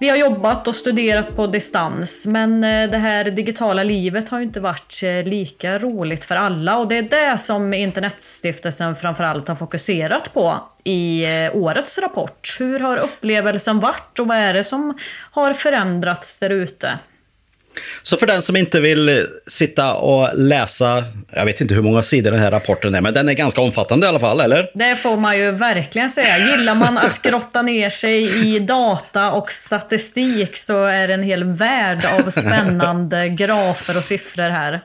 Vi 0.00 0.08
har 0.08 0.16
jobbat 0.16 0.68
och 0.68 0.76
studerat 0.76 1.36
på 1.36 1.46
distans, 1.46 2.26
men 2.26 2.64
eh, 2.64 2.90
det 2.90 2.98
här 2.98 3.24
digitala 3.24 3.82
livet 3.82 4.28
har 4.28 4.40
inte 4.40 4.60
varit 4.60 5.00
eh, 5.02 5.22
lika 5.22 5.78
roligt 5.78 6.24
för 6.24 6.36
alla 6.36 6.78
och 6.78 6.88
det 6.88 6.98
är 6.98 7.02
det 7.02 7.38
som 7.38 7.74
Internetstiftelsen 7.74 8.96
framförallt 8.96 9.48
har 9.48 9.54
fokuserat 9.54 10.34
på 10.34 10.60
i 10.84 11.24
årets 11.54 11.98
rapport. 11.98 12.56
Hur 12.58 12.78
har 12.78 12.96
upplevelsen 12.96 13.80
varit 13.80 14.18
och 14.18 14.26
vad 14.26 14.36
är 14.36 14.54
det 14.54 14.64
som 14.64 14.98
har 15.30 15.52
förändrats 15.52 16.38
där 16.38 16.50
ute? 16.50 16.98
Så 18.02 18.16
för 18.16 18.26
den 18.26 18.42
som 18.42 18.56
inte 18.56 18.80
vill 18.80 19.08
eh, 19.08 19.24
sitta 19.46 19.94
och 19.94 20.30
läsa, 20.34 21.04
jag 21.32 21.44
vet 21.44 21.60
inte 21.60 21.74
hur 21.74 21.82
många 21.82 22.02
sidor 22.02 22.30
den 22.30 22.40
här 22.40 22.50
rapporten 22.50 22.94
är, 22.94 23.00
men 23.00 23.14
den 23.14 23.28
är 23.28 23.32
ganska 23.32 23.60
omfattande 23.60 24.06
i 24.06 24.08
alla 24.08 24.20
fall, 24.20 24.40
eller? 24.40 24.70
Det 24.74 24.96
får 24.96 25.16
man 25.16 25.38
ju 25.38 25.50
verkligen 25.50 26.10
säga. 26.10 26.38
Gillar 26.38 26.74
man 26.74 26.98
att 26.98 27.22
grotta 27.22 27.62
ner 27.62 27.90
sig 27.90 28.46
i 28.46 28.58
data 28.58 29.32
och 29.32 29.52
statistik 29.52 30.56
så 30.56 30.84
är 30.84 31.08
det 31.08 31.14
en 31.14 31.22
hel 31.22 31.44
värld 31.44 32.04
av 32.04 32.30
spännande 32.30 33.28
grafer 33.38 33.96
och 33.96 34.04
siffror 34.04 34.50
här. 34.50 34.80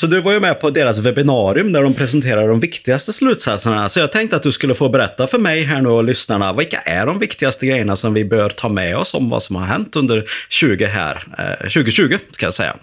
Så 0.00 0.06
du 0.06 0.20
var 0.20 0.32
ju 0.32 0.40
med 0.40 0.60
på 0.60 0.70
deras 0.70 0.98
webbinarium 0.98 1.72
där 1.72 1.82
de 1.82 1.94
presenterade 1.94 2.48
de 2.48 2.60
viktigaste 2.60 3.12
slutsatserna. 3.12 3.88
Så 3.88 4.00
jag 4.00 4.12
tänkte 4.12 4.36
att 4.36 4.42
du 4.42 4.52
skulle 4.52 4.74
få 4.74 4.88
berätta 4.88 5.26
för 5.26 5.38
mig 5.38 5.62
här 5.62 5.80
nu 5.80 5.88
och 5.88 6.04
lyssnarna, 6.04 6.52
vilka 6.52 6.78
är 6.78 7.06
de 7.06 7.18
viktigaste 7.18 7.66
grejerna 7.66 7.96
som 7.96 8.14
vi 8.14 8.24
bör 8.24 8.48
ta 8.48 8.68
med 8.68 8.96
oss 8.96 9.14
om 9.14 9.30
vad 9.30 9.42
som 9.42 9.56
har 9.56 9.64
hänt 9.64 9.96
under 9.96 10.24
20 10.48 10.86
här, 10.86 11.24
eh, 11.38 11.68
2020 11.68 12.18
ska 12.32 12.46
jag 12.46 12.54
säga. 12.54 12.76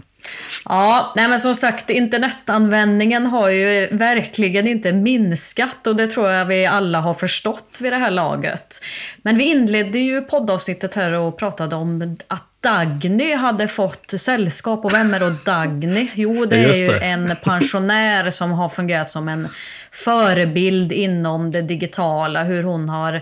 Ja, 0.65 1.13
nej 1.15 1.27
men 1.27 1.39
som 1.39 1.55
sagt, 1.55 1.89
internetanvändningen 1.89 3.25
har 3.25 3.49
ju 3.49 3.87
verkligen 3.91 4.67
inte 4.67 4.91
minskat 4.91 5.87
och 5.87 5.95
det 5.95 6.07
tror 6.07 6.29
jag 6.29 6.45
vi 6.45 6.65
alla 6.65 7.01
har 7.01 7.13
förstått 7.13 7.79
vid 7.81 7.93
det 7.93 7.97
här 7.97 8.11
laget. 8.11 8.81
Men 9.21 9.37
vi 9.37 9.43
inledde 9.43 9.99
ju 9.99 10.21
poddavsnittet 10.21 10.95
här 10.95 11.11
och 11.11 11.37
pratade 11.37 11.75
om 11.75 12.17
att 12.27 12.43
Dagny 12.61 13.33
hade 13.33 13.67
fått 13.67 14.13
sällskap. 14.17 14.85
Och 14.85 14.93
vem 14.93 15.13
är 15.13 15.19
då 15.19 15.29
Dagny? 15.45 16.11
Jo, 16.13 16.45
det 16.45 16.55
är 16.55 16.75
ju 16.75 16.97
en 16.97 17.35
pensionär 17.43 18.29
som 18.29 18.51
har 18.51 18.69
fungerat 18.69 19.09
som 19.09 19.27
en 19.27 19.47
förebild 19.91 20.91
inom 20.91 21.51
det 21.51 21.61
digitala. 21.61 22.43
Hur 22.43 22.63
hon 22.63 22.89
har 22.89 23.21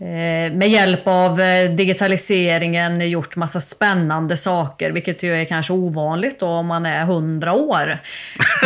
med 0.00 0.68
hjälp 0.68 1.00
av 1.04 1.40
eh, 1.40 1.70
digitaliseringen 1.70 3.10
gjort 3.10 3.36
massa 3.36 3.60
spännande 3.60 4.36
saker, 4.36 4.90
vilket 4.90 5.22
ju 5.22 5.40
är 5.40 5.44
kanske 5.44 5.72
ovanligt 5.72 6.40
då 6.40 6.46
om 6.46 6.66
man 6.66 6.86
är 6.86 7.02
100 7.02 7.52
år. 7.52 7.98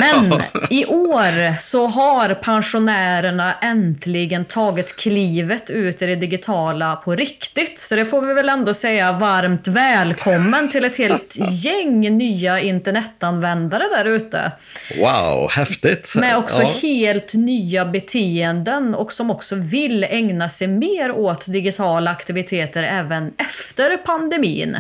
Men 0.01 0.43
i 0.71 0.87
år 0.87 1.59
så 1.59 1.87
har 1.87 2.35
pensionärerna 2.35 3.55
äntligen 3.63 4.45
tagit 4.45 4.97
klivet 4.97 5.71
ut 5.71 6.03
i 6.03 6.07
det 6.07 6.17
digitala 6.17 6.97
på 6.97 7.15
riktigt. 7.15 7.79
Så 7.79 7.97
det 7.97 8.05
får 8.05 8.23
vi 8.23 8.35
väl 8.35 8.49
ändå 8.49 8.75
säga 8.75 9.13
varmt 9.13 9.69
välkommen 9.69 10.69
till 10.69 10.85
ett 10.85 10.99
helt 10.99 11.37
gäng 11.65 12.19
nya 12.19 12.61
internetanvändare 12.61 13.85
där 13.97 14.05
ute. 14.05 14.53
Wow, 15.01 15.51
häftigt! 15.51 16.15
Med 16.17 16.37
också 16.37 16.63
ja. 16.63 16.71
helt 16.83 17.35
nya 17.35 17.85
beteenden 17.85 18.95
och 18.95 19.13
som 19.13 19.31
också 19.31 19.55
vill 19.57 20.05
ägna 20.05 20.49
sig 20.49 20.69
mer 20.69 21.22
åt 21.25 21.53
digitala 21.53 22.11
aktiviteter 22.11 22.83
även 22.83 23.33
efter 23.37 23.97
pandemin. 23.97 24.77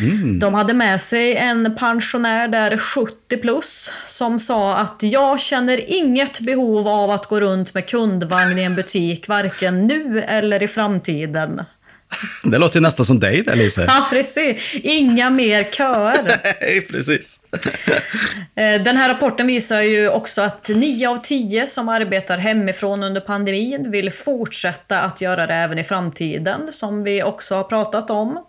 Mm. 0.00 0.38
De 0.38 0.54
hade 0.54 0.74
med 0.74 1.00
sig 1.00 1.36
en 1.36 1.76
pensionär 1.76 2.48
där 2.48 2.78
70 2.78 3.36
plus 3.36 3.92
som 4.06 4.38
sa 4.38 4.76
att 4.76 5.02
jag 5.02 5.40
känner 5.40 5.90
inget 5.90 6.40
behov 6.40 6.88
av 6.88 7.10
att 7.10 7.26
gå 7.26 7.40
runt 7.40 7.74
med 7.74 7.88
kundvagn 7.88 8.58
i 8.58 8.62
en 8.62 8.74
butik 8.74 9.28
varken 9.28 9.86
nu 9.86 10.22
eller 10.22 10.62
i 10.62 10.68
framtiden. 10.68 11.62
Det 12.42 12.58
låter 12.58 12.76
ju 12.76 12.80
nästan 12.80 13.06
som 13.06 13.20
dig 13.20 13.42
där 13.42 13.56
Lisa. 13.56 13.84
Ja, 13.86 14.06
precis. 14.10 14.74
Inga 14.74 15.30
mer 15.30 15.64
köer. 15.64 16.40
Nej, 16.60 16.80
precis. 16.80 17.40
Eh, 18.54 18.82
den 18.82 18.96
här 18.96 19.08
rapporten 19.08 19.46
visar 19.46 19.80
ju 19.80 20.08
också 20.08 20.42
att 20.42 20.68
9 20.68 21.08
av 21.08 21.16
10 21.16 21.66
som 21.66 21.88
arbetar 21.88 22.38
hemifrån 22.38 23.02
under 23.02 23.20
pandemin 23.20 23.90
vill 23.90 24.10
fortsätta 24.10 25.00
att 25.00 25.20
göra 25.20 25.46
det 25.46 25.54
även 25.54 25.78
i 25.78 25.84
framtiden, 25.84 26.72
som 26.72 27.04
vi 27.04 27.22
också 27.22 27.54
har 27.54 27.64
pratat 27.64 28.10
om. 28.10 28.44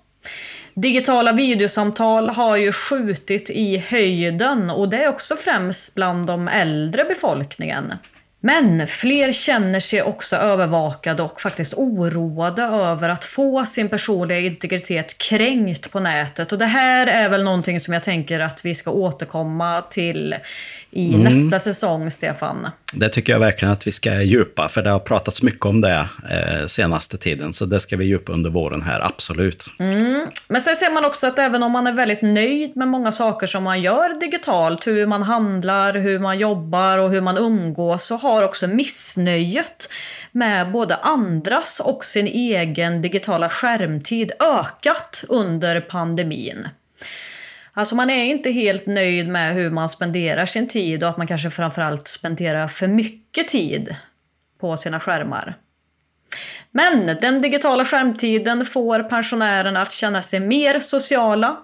Digitala 0.73 1.33
videosamtal 1.33 2.29
har 2.29 2.57
ju 2.57 2.71
skjutit 2.71 3.49
i 3.49 3.77
höjden 3.77 4.69
och 4.69 4.89
det 4.89 5.03
är 5.03 5.07
också 5.07 5.35
främst 5.35 5.95
bland 5.95 6.25
de 6.25 6.47
äldre 6.47 7.03
befolkningen. 7.03 7.93
Men 8.39 8.87
fler 8.87 9.31
känner 9.31 9.79
sig 9.79 10.01
också 10.01 10.35
övervakade 10.35 11.23
och 11.23 11.41
faktiskt 11.41 11.73
oroade 11.73 12.63
över 12.63 13.09
att 13.09 13.25
få 13.25 13.65
sin 13.65 13.89
personliga 13.89 14.39
integritet 14.39 15.17
kränkt 15.17 15.91
på 15.91 15.99
nätet. 15.99 16.51
Och 16.51 16.57
det 16.57 16.65
här 16.65 17.07
är 17.07 17.29
väl 17.29 17.43
någonting 17.43 17.79
som 17.79 17.93
jag 17.93 18.03
tänker 18.03 18.39
att 18.39 18.65
vi 18.65 18.75
ska 18.75 18.91
återkomma 18.91 19.81
till 19.81 20.35
i 20.91 21.07
mm. 21.07 21.21
nästa 21.21 21.59
säsong, 21.59 22.11
Stefan. 22.11 22.67
Det 22.93 23.09
tycker 23.09 23.33
jag 23.33 23.39
verkligen 23.39 23.71
att 23.71 23.87
vi 23.87 23.91
ska 23.91 24.21
djupa, 24.21 24.69
för 24.69 24.81
det 24.81 24.89
har 24.89 24.99
pratats 24.99 25.41
mycket 25.41 25.65
om 25.65 25.81
det 25.81 26.09
eh, 26.29 26.67
senaste 26.67 27.17
tiden. 27.17 27.53
Så 27.53 27.65
det 27.65 27.79
ska 27.79 27.97
vi 27.97 28.05
djupa 28.05 28.33
under 28.33 28.49
våren 28.49 28.81
här, 28.81 29.01
absolut. 29.01 29.65
Mm. 29.79 30.27
Men 30.47 30.61
sen 30.61 30.75
ser 30.75 30.91
man 30.91 31.05
också 31.05 31.27
att 31.27 31.39
även 31.39 31.63
om 31.63 31.71
man 31.71 31.87
är 31.87 31.91
väldigt 31.91 32.21
nöjd 32.21 32.75
med 32.75 32.87
många 32.87 33.11
saker 33.11 33.47
som 33.47 33.63
man 33.63 33.81
gör 33.81 34.19
digitalt, 34.19 34.87
hur 34.87 35.05
man 35.05 35.23
handlar, 35.23 35.93
hur 35.93 36.19
man 36.19 36.39
jobbar 36.39 36.97
och 36.97 37.09
hur 37.09 37.21
man 37.21 37.37
umgås, 37.37 38.05
så 38.05 38.15
har 38.27 38.43
också 38.43 38.67
missnöjet 38.67 39.89
med 40.31 40.71
både 40.71 40.95
andras 40.95 41.79
och 41.79 42.05
sin 42.05 42.27
egen 42.27 43.01
digitala 43.01 43.49
skärmtid 43.49 44.31
ökat 44.39 45.23
under 45.29 45.81
pandemin. 45.81 46.67
Alltså 47.73 47.95
man 47.95 48.09
är 48.09 48.23
inte 48.23 48.51
helt 48.51 48.85
nöjd 48.85 49.27
med 49.27 49.53
hur 49.53 49.69
man 49.69 49.89
spenderar 49.89 50.45
sin 50.45 50.67
tid 50.67 51.03
och 51.03 51.09
att 51.09 51.17
man 51.17 51.27
kanske 51.27 51.49
framförallt 51.49 52.07
spenderar 52.07 52.67
för 52.67 52.87
mycket 52.87 53.47
tid 53.47 53.95
på 54.59 54.77
sina 54.77 54.99
skärmar. 54.99 55.57
Men 56.71 57.17
den 57.21 57.41
digitala 57.41 57.85
skärmtiden 57.85 58.65
får 58.65 58.99
pensionärerna 58.99 59.81
att 59.81 59.91
känna 59.91 60.21
sig 60.21 60.39
mer 60.39 60.79
sociala. 60.79 61.57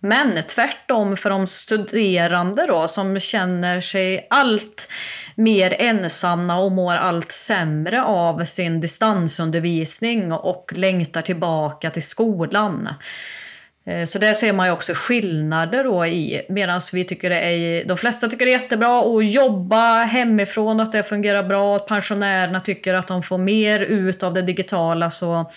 Men 0.00 0.42
tvärtom 0.42 1.16
för 1.16 1.30
de 1.30 1.46
studerande 1.46 2.66
då, 2.66 2.88
som 2.88 3.20
känner 3.20 3.80
sig 3.80 4.26
allt 4.30 4.88
mer 5.34 5.76
ensamma 5.78 6.58
och 6.58 6.72
mår 6.72 6.92
allt 6.94 7.32
sämre 7.32 8.02
av 8.02 8.44
sin 8.44 8.80
distansundervisning 8.80 10.32
och 10.32 10.72
längtar 10.76 11.22
tillbaka 11.22 11.90
till 11.90 12.02
skolan. 12.02 12.88
Eh, 13.86 14.04
så 14.04 14.18
där 14.18 14.34
ser 14.34 14.52
man 14.52 14.66
ju 14.66 14.72
också 14.72 14.92
skillnader 14.96 15.84
då 15.84 16.06
i. 16.06 16.46
Medan 16.48 16.80
vi 16.92 17.04
tycker 17.04 17.30
det 17.30 17.40
är, 17.40 17.84
de 17.84 17.96
flesta 17.96 18.28
tycker 18.28 18.46
det 18.46 18.54
är 18.54 18.60
jättebra 18.60 19.00
att 19.00 19.30
jobba 19.30 20.02
hemifrån, 20.02 20.80
att 20.80 20.92
det 20.92 21.02
fungerar 21.02 21.42
bra. 21.42 21.76
Att 21.76 21.86
pensionärerna 21.86 22.60
tycker 22.60 22.94
att 22.94 23.06
de 23.06 23.22
får 23.22 23.38
mer 23.38 23.80
ut 23.80 24.22
av 24.22 24.34
det 24.34 24.42
digitala. 24.42 25.10
Så 25.10 25.50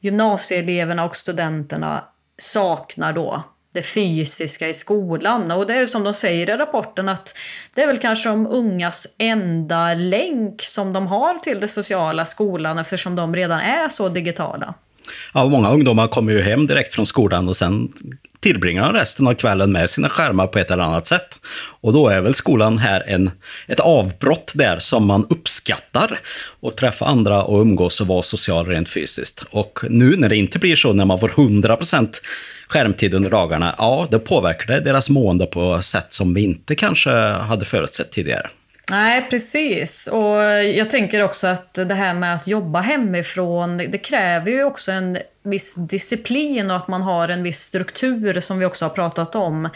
gymnasieeleverna 0.00 1.04
och 1.04 1.16
studenterna 1.16 2.04
saknar 2.38 3.12
då 3.12 3.44
det 3.72 3.82
fysiska 3.82 4.68
i 4.68 4.74
skolan. 4.74 5.52
Och 5.52 5.66
det 5.66 5.74
är 5.74 5.80
ju 5.80 5.88
som 5.88 6.04
de 6.04 6.14
säger 6.14 6.50
i 6.50 6.56
rapporten 6.56 7.08
att 7.08 7.34
det 7.74 7.82
är 7.82 7.86
väl 7.86 7.98
kanske 7.98 8.28
de 8.28 8.46
ungas 8.46 9.06
enda 9.18 9.94
länk 9.94 10.62
som 10.62 10.92
de 10.92 11.06
har 11.06 11.38
till 11.38 11.60
det 11.60 11.68
sociala 11.68 12.24
skolan 12.24 12.78
eftersom 12.78 13.16
de 13.16 13.36
redan 13.36 13.60
är 13.60 13.88
så 13.88 14.08
digitala. 14.08 14.74
Ja, 15.34 15.48
många 15.48 15.70
ungdomar 15.70 16.08
kommer 16.08 16.32
ju 16.32 16.42
hem 16.42 16.66
direkt 16.66 16.94
från 16.94 17.06
skolan 17.06 17.48
och 17.48 17.56
sen 17.56 17.92
tillbringar 18.40 18.92
de 18.92 18.98
resten 18.98 19.26
av 19.26 19.34
kvällen 19.34 19.72
med 19.72 19.90
sina 19.90 20.08
skärmar 20.08 20.46
på 20.46 20.58
ett 20.58 20.70
eller 20.70 20.84
annat 20.84 21.06
sätt. 21.06 21.38
Och 21.80 21.92
då 21.92 22.08
är 22.08 22.20
väl 22.20 22.34
skolan 22.34 22.78
här 22.78 23.04
en, 23.06 23.30
ett 23.66 23.80
avbrott 23.80 24.52
där 24.54 24.78
som 24.78 25.06
man 25.06 25.26
uppskattar. 25.30 26.20
Och 26.60 26.76
träffa 26.76 27.04
andra 27.04 27.42
och 27.42 27.60
umgås 27.60 28.00
och 28.00 28.06
vara 28.06 28.22
social 28.22 28.66
rent 28.66 28.88
fysiskt. 28.88 29.44
Och 29.50 29.78
nu 29.90 30.16
när 30.16 30.28
det 30.28 30.36
inte 30.36 30.58
blir 30.58 30.76
så, 30.76 30.92
när 30.92 31.04
man 31.04 31.20
får 31.20 31.28
100% 31.28 32.14
skärmtid 32.72 33.14
under 33.14 33.30
dagarna, 33.30 33.74
ja, 33.78 34.08
det 34.10 34.18
påverkar 34.18 34.66
det 34.66 34.80
deras 34.80 35.10
mående 35.10 35.46
på 35.46 35.82
sätt 35.82 36.12
som 36.12 36.34
vi 36.34 36.42
inte 36.42 36.74
kanske 36.74 37.10
hade 37.20 37.64
förutsett 37.64 38.12
tidigare. 38.12 38.50
Nej, 38.90 39.26
precis. 39.30 40.06
Och 40.06 40.38
jag 40.64 40.90
tänker 40.90 41.22
också 41.22 41.46
att 41.46 41.74
det 41.74 41.94
här 41.94 42.14
med 42.14 42.34
att 42.34 42.46
jobba 42.46 42.80
hemifrån, 42.80 43.76
det 43.76 43.98
kräver 43.98 44.50
ju 44.50 44.64
också 44.64 44.92
en 44.92 45.18
viss 45.42 45.74
disciplin 45.74 46.70
och 46.70 46.76
att 46.76 46.88
man 46.88 47.02
har 47.02 47.28
en 47.28 47.42
viss 47.42 47.60
struktur 47.60 48.40
som 48.40 48.58
vi 48.58 48.64
också 48.64 48.84
har 48.84 48.90
pratat 48.90 49.34
om 49.34 49.68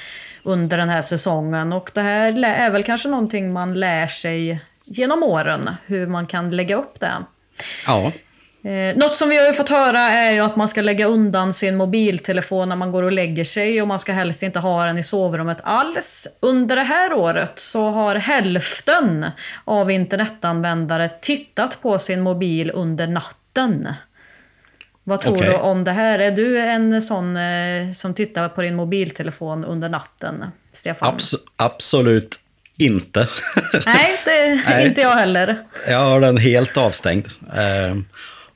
under 0.43 0.77
den 0.77 0.89
här 0.89 1.03
säsongen. 1.03 1.73
Och 1.73 1.91
det 1.95 2.01
här 2.01 2.45
är 2.45 2.71
väl 2.71 2.83
kanske 2.83 3.09
någonting 3.09 3.53
man 3.53 3.75
lär 3.75 4.07
sig 4.07 4.61
genom 4.85 5.23
åren, 5.23 5.71
hur 5.87 6.07
man 6.07 6.27
kan 6.27 6.51
lägga 6.51 6.77
upp 6.77 7.01
det. 7.01 7.13
Ja. 7.87 8.13
Eh, 8.67 8.97
något 8.97 9.17
som 9.17 9.29
vi 9.29 9.47
har 9.47 9.53
fått 9.53 9.69
höra 9.69 9.99
är 10.01 10.33
ju 10.33 10.41
att 10.41 10.57
man 10.57 10.69
ska 10.69 10.83
lägga 10.83 11.07
undan 11.07 11.53
sin 11.53 11.77
mobiltelefon 11.77 12.69
när 12.69 12.77
man 12.77 12.93
går 12.93 13.03
och 13.03 13.13
lägger 13.13 13.45
sig 13.45 13.83
och 13.83 13.89
man 13.89 13.99
ska 13.99 14.13
helst 14.13 14.43
inte 14.43 14.59
ha 14.59 14.87
den 14.87 14.99
i 14.99 15.03
sovrummet 15.03 15.59
alls. 15.63 16.27
Under 16.41 16.77
det 16.77 16.83
här 16.83 17.13
året 17.13 17.59
så 17.59 17.91
har 17.91 18.15
hälften 18.15 19.27
av 19.65 19.91
internetanvändare 19.91 21.11
tittat 21.21 21.83
på 21.83 21.99
sin 21.99 22.21
mobil 22.21 22.71
under 22.75 23.07
natten. 23.07 23.89
Vad 25.05 25.21
tror 25.21 25.37
okay. 25.37 25.49
du 25.49 25.55
om 25.57 25.85
det 25.85 25.93
här? 25.93 26.19
Är 26.19 26.31
du 26.31 26.61
en 26.61 27.03
sån 27.03 27.37
eh, 27.37 27.93
som 27.93 28.15
tittar 28.15 28.49
på 28.49 28.63
din 28.63 28.75
mobiltelefon 28.75 29.65
under 29.65 29.89
natten, 29.89 30.45
Stefan? 30.73 31.15
Abs 31.15 31.35
absolut 31.57 32.41
inte. 32.79 33.29
Nej, 33.87 34.21
det 34.25 34.31
är 34.67 34.81
inte 34.87 35.01
jag 35.01 35.11
heller. 35.11 35.65
Jag 35.89 35.99
har 35.99 36.21
den 36.21 36.37
helt 36.37 36.77
avstängd. 36.77 37.27
Uh, 37.27 38.03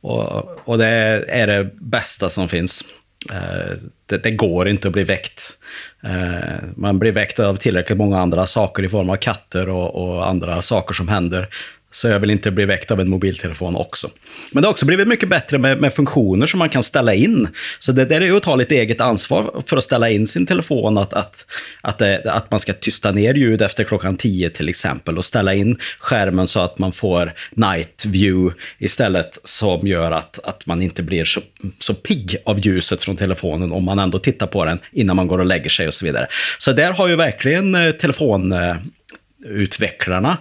och, 0.00 0.68
och 0.68 0.78
det 0.78 0.86
är 1.28 1.46
det 1.46 1.70
bästa 1.74 2.30
som 2.30 2.48
finns. 2.48 2.84
Eh, 3.32 3.78
det, 4.06 4.22
det, 4.22 4.30
går 4.30 4.68
inte 4.68 4.88
att 4.88 4.92
bli 4.92 5.04
väckt. 5.04 5.58
Eh, 6.02 6.58
man 6.76 6.98
blir 6.98 7.12
väckt 7.12 7.38
av 7.38 7.56
tillräckligt 7.56 7.98
många 7.98 8.20
andra 8.20 8.46
saker 8.46 8.82
i 8.82 8.88
form 8.88 9.10
av 9.10 9.16
katter 9.16 9.68
och, 9.68 9.94
och 9.94 10.28
andra 10.28 10.62
saker 10.62 10.94
som 10.94 11.08
händer. 11.08 11.48
Så 11.92 12.08
jag 12.08 12.20
vill 12.20 12.30
inte 12.30 12.50
bli 12.50 12.64
väckt 12.64 12.90
av 12.90 13.00
en 13.00 13.08
mobiltelefon 13.08 13.76
också. 13.76 14.10
Men 14.50 14.62
det 14.62 14.68
har 14.68 14.72
också 14.72 14.86
blivit 14.86 15.08
mycket 15.08 15.28
bättre 15.28 15.58
med, 15.58 15.80
med 15.80 15.94
funktioner 15.94 16.46
som 16.46 16.58
man 16.58 16.68
kan 16.68 16.82
ställa 16.82 17.14
in. 17.14 17.48
Så 17.78 17.92
det, 17.92 18.04
där 18.04 18.20
är 18.20 18.24
ju 18.24 18.36
att 18.36 18.42
ta 18.42 18.56
lite 18.56 18.74
eget 18.74 19.00
ansvar 19.00 19.62
för 19.66 19.76
att 19.76 19.84
ställa 19.84 20.10
in 20.10 20.26
sin 20.26 20.46
telefon. 20.46 20.98
Att, 20.98 21.14
att, 21.14 21.46
att, 21.80 21.98
det, 21.98 22.32
att 22.32 22.50
man 22.50 22.60
ska 22.60 22.72
tysta 22.72 23.12
ner 23.12 23.34
ljud 23.34 23.62
efter 23.62 23.84
klockan 23.84 24.16
10 24.16 24.50
till 24.50 24.68
exempel. 24.68 25.18
Och 25.18 25.24
ställa 25.24 25.54
in 25.54 25.78
skärmen 25.98 26.48
så 26.48 26.60
att 26.60 26.78
man 26.78 26.92
får 26.92 27.32
night 27.50 28.04
view 28.06 28.56
istället. 28.78 29.38
Som 29.44 29.86
gör 29.86 30.12
att, 30.12 30.38
att 30.44 30.66
man 30.66 30.82
inte 30.82 31.02
blir 31.02 31.24
så, 31.24 31.40
så 31.80 31.94
pigg 31.94 32.36
av 32.44 32.66
ljuset 32.66 33.02
från 33.02 33.16
telefonen 33.16 33.72
om 33.72 33.84
man 33.84 33.98
ändå 33.98 34.18
tittar 34.18 34.46
på 34.46 34.64
den 34.64 34.78
innan 34.92 35.16
man 35.16 35.26
går 35.26 35.38
och 35.38 35.46
lägger 35.46 35.70
sig 35.70 35.86
och 35.86 35.94
så 35.94 36.04
vidare. 36.04 36.26
Så 36.58 36.72
där 36.72 36.92
har 36.92 37.08
ju 37.08 37.16
verkligen 37.16 37.74
eh, 37.74 37.90
telefonutvecklarna 37.90 40.30
eh, 40.30 40.36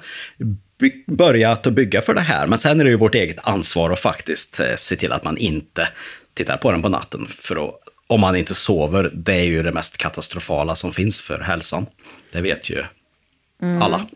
börjat 1.08 1.68
att 1.68 1.74
bygga 1.74 2.02
för 2.02 2.14
det 2.14 2.22
här. 2.22 2.48
Men 2.48 2.60
sen 2.60 2.80
är 2.80 2.84
det 2.84 2.90
ju 2.90 2.98
vårt 2.98 3.16
eget 3.16 3.38
ansvar 3.44 3.92
att 3.92 4.00
faktiskt 4.00 4.60
eh, 4.60 4.76
se 4.78 4.96
till 4.96 5.12
att 5.12 5.24
man 5.24 5.38
inte 5.38 5.88
tittar 6.34 6.58
på 6.58 6.72
den 6.72 6.82
på 6.82 6.90
natten. 6.90 7.28
För 7.28 7.68
att, 7.68 7.76
om 8.08 8.22
man 8.22 8.36
inte 8.36 8.56
sover, 8.56 9.12
det 9.14 9.34
är 9.34 9.44
ju 9.44 9.64
det 9.64 9.72
mest 9.72 9.98
katastrofala 9.98 10.76
som 10.76 10.92
finns 10.92 11.22
för 11.22 11.40
hälsan. 11.40 11.86
Det 12.32 12.42
vet 12.42 12.70
ju 12.70 12.84
mm. 13.62 13.82
alla. 13.82 14.08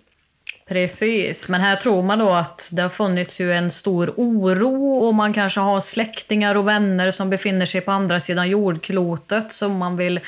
Precis, 0.68 1.50
men 1.50 1.62
här 1.62 1.76
tror 1.76 2.04
man 2.04 2.20
då 2.20 2.30
att 2.30 2.70
det 2.72 2.82
har 2.82 2.90
funnits 2.90 3.42
ju 3.42 3.54
en 3.54 3.72
stor 3.72 4.14
oro 4.16 4.98
och 4.98 5.16
man 5.16 5.34
kanske 5.34 5.60
har 5.60 5.80
släktingar 5.80 6.56
och 6.56 6.68
vänner 6.68 7.12
som 7.12 7.30
befinner 7.30 7.66
sig 7.66 7.82
på 7.82 7.92
andra 7.92 8.20
sidan 8.20 8.50
jordklotet 8.50 9.52
som 9.52 9.78
man 9.78 9.98
vill 9.98 10.20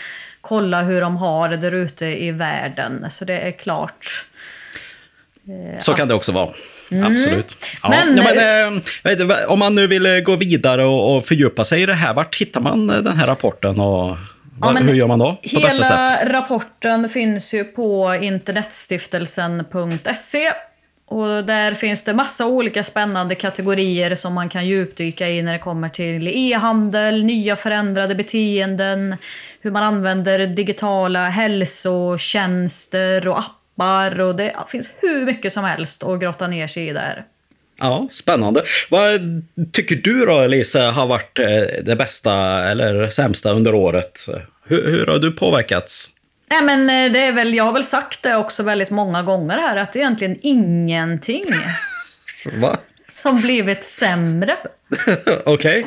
kolla 0.41 0.82
hur 0.82 1.02
de 1.02 1.17
har 1.17 1.50
det 1.50 1.58
där 1.58 1.71
ute 1.71 2.06
i 2.06 2.32
världen. 2.32 3.06
Så 3.10 3.26
det 3.26 3.39
är 3.39 3.52
klart 3.52 4.26
Så 5.79 5.93
kan 5.93 6.08
det 6.08 6.13
också 6.13 6.31
vara. 6.31 6.49
Mm. 6.91 7.13
Absolut. 7.13 7.58
Ja. 7.84 7.89
Men, 7.89 8.17
ja, 8.17 8.23
men 9.03 9.31
äh, 9.31 9.38
om 9.47 9.60
man 9.60 9.75
nu 9.75 9.88
vill 9.88 10.23
gå 10.23 10.36
vidare 10.36 10.86
och, 10.86 11.15
och 11.15 11.25
fördjupa 11.25 11.65
sig 11.65 11.81
i 11.81 11.86
det 11.86 11.93
här, 11.93 12.13
vart 12.13 12.36
hittar 12.36 12.62
man 12.62 12.88
den 12.88 13.17
här 13.17 13.25
rapporten? 13.25 13.79
Och, 13.79 14.17
ja, 14.62 14.71
hur 14.71 14.93
gör 14.93 15.08
man 15.08 15.19
då? 15.19 15.38
På 15.53 15.60
hela 15.60 16.25
rapporten 16.25 17.10
finns 17.10 17.53
ju 17.53 17.63
på 17.63 18.19
internetstiftelsen.se. 18.21 20.51
Och 21.08 21.45
där 21.45 21.73
finns 21.73 22.03
det 22.03 22.13
massa 22.13 22.45
olika 22.45 22.84
spännande 22.84 23.36
kategorier 23.36 24.15
som 24.15 24.34
man 24.34 24.49
kan 24.49 24.67
djupdyka 24.67 25.29
i 25.29 25.41
när 25.41 25.53
det 25.53 25.60
kommer 25.60 25.89
till 25.89 26.27
e-handel, 26.27 27.23
nya 27.23 27.55
förändrade 27.55 28.15
beteenden, 28.15 29.15
hur 29.62 29.71
man 29.71 29.84
använder 29.84 30.47
digitala 30.47 31.29
hälsotjänster 31.29 33.27
och 33.27 33.39
appar 33.39 33.64
appar 33.75 34.21
och 34.21 34.35
det 34.35 34.55
finns 34.67 34.89
hur 34.99 35.25
mycket 35.25 35.53
som 35.53 35.63
helst 35.63 36.03
att 36.03 36.21
grotta 36.21 36.47
ner 36.47 36.67
sig 36.67 36.88
i 36.88 36.93
där. 36.93 37.25
Ja, 37.79 38.07
spännande. 38.11 38.63
Vad 38.89 39.21
tycker 39.71 39.95
du 39.95 40.25
då, 40.25 40.41
Elisa, 40.41 40.91
har 40.91 41.07
varit 41.07 41.39
eh, 41.39 41.83
det 41.83 41.95
bästa 41.95 42.63
eller 42.63 43.09
sämsta 43.09 43.51
under 43.51 43.73
året? 43.73 44.25
Hur, 44.63 44.89
hur 44.91 45.07
har 45.07 45.19
du 45.19 45.31
påverkats? 45.31 46.11
Nej, 46.49 46.63
men 46.63 46.89
eh, 46.89 47.11
det 47.11 47.19
är 47.19 47.31
väl, 47.31 47.53
jag 47.53 47.63
har 47.63 47.73
väl 47.73 47.83
sagt 47.83 48.23
det 48.23 48.35
också 48.35 48.63
väldigt 48.63 48.89
många 48.89 49.23
gånger 49.23 49.57
här, 49.57 49.77
att 49.77 49.93
det 49.93 49.99
är 49.99 50.01
egentligen 50.01 50.38
ingenting. 50.41 51.45
Va? 52.53 52.77
Som 53.07 53.41
blivit 53.41 53.83
sämre. 53.83 54.57
Okej. 55.45 55.85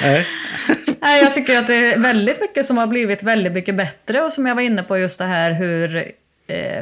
Okay. 0.00 0.24
Nej, 1.00 1.22
jag 1.22 1.34
tycker 1.34 1.58
att 1.58 1.66
det 1.66 1.74
är 1.74 1.98
väldigt 1.98 2.40
mycket 2.40 2.66
som 2.66 2.78
har 2.78 2.86
blivit 2.86 3.22
väldigt 3.22 3.52
mycket 3.52 3.74
bättre 3.74 4.22
och 4.22 4.32
som 4.32 4.46
jag 4.46 4.54
var 4.54 4.62
inne 4.62 4.82
på 4.82 4.98
just 4.98 5.18
det 5.18 5.24
här 5.24 5.52
hur 5.52 6.12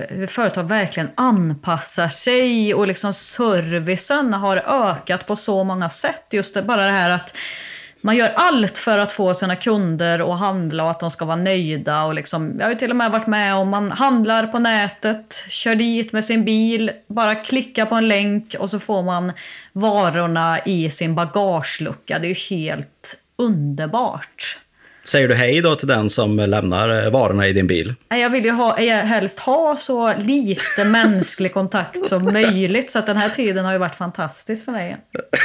hur 0.09 0.27
företag 0.27 0.65
verkligen 0.65 1.11
anpassar 1.15 2.09
sig 2.09 2.75
och 2.75 2.87
liksom 2.87 3.15
servicen 3.15 4.35
har 4.35 4.57
ökat 4.57 5.27
på 5.27 5.37
så 5.37 5.65
många 5.65 5.91
sätt. 5.91 6.27
Just 6.31 6.55
det, 6.55 6.63
bara 6.63 6.85
det 6.85 6.91
här 6.91 7.11
att 7.11 7.37
man 8.05 8.17
gör 8.17 8.33
allt 8.37 8.79
för 8.79 8.99
att 8.99 9.13
få 9.13 9.35
sina 9.35 9.57
kunder 9.57 10.33
att 10.33 10.41
handla 10.41 10.85
och 10.85 10.91
att 10.91 11.01
de 11.01 11.11
ska 11.11 11.25
vara 11.25 11.37
nöjda. 11.37 12.05
Och 12.05 12.15
liksom, 12.15 12.57
jag 12.59 12.67
har 12.67 12.71
ju 12.71 12.79
till 12.79 12.91
och 12.91 12.97
med 12.97 13.11
varit 13.11 13.27
med 13.27 13.55
om 13.55 13.69
man 13.69 13.91
handlar 13.91 14.47
på 14.47 14.59
nätet, 14.59 15.45
kör 15.49 15.75
dit 15.75 16.13
med 16.13 16.25
sin 16.25 16.45
bil, 16.45 16.91
bara 17.07 17.35
klickar 17.35 17.87
på 17.87 17.95
en 17.95 18.09
länk 18.09 18.55
och 18.59 18.71
så 18.71 18.79
får 18.79 19.03
man 19.03 19.33
varorna 19.73 20.65
i 20.65 20.91
sin 20.91 21.15
bagagelucka. 21.15 22.19
Det 22.19 22.27
är 22.27 22.35
ju 22.51 22.57
helt 22.57 23.21
underbart. 23.37 24.59
Säger 25.05 25.29
du 25.29 25.35
hej 25.35 25.61
då 25.61 25.77
till 25.77 25.89
den 25.89 26.11
som 26.11 26.37
lämnar 26.37 27.05
eh, 27.05 27.11
varorna 27.11 27.49
i 27.49 27.53
din 27.53 27.67
bil? 27.67 27.95
Jag 28.09 28.31
vill 28.31 28.45
ju 28.45 28.51
ha, 28.51 28.77
helst 29.05 29.39
ha 29.39 29.77
så 29.77 30.15
lite 30.19 30.85
mänsklig 30.91 31.53
kontakt 31.53 32.07
som 32.07 32.25
möjligt. 32.25 32.91
Så 32.91 32.99
att 32.99 33.07
den 33.07 33.17
här 33.17 33.29
tiden 33.29 33.65
har 33.65 33.73
ju 33.73 33.79
varit 33.79 33.95
fantastisk 33.95 34.65
för 34.65 34.73
mig. 34.73 34.97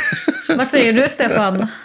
Vad 0.58 0.68
säger 0.68 0.94
du, 0.94 1.10
Stefan? 1.10 1.68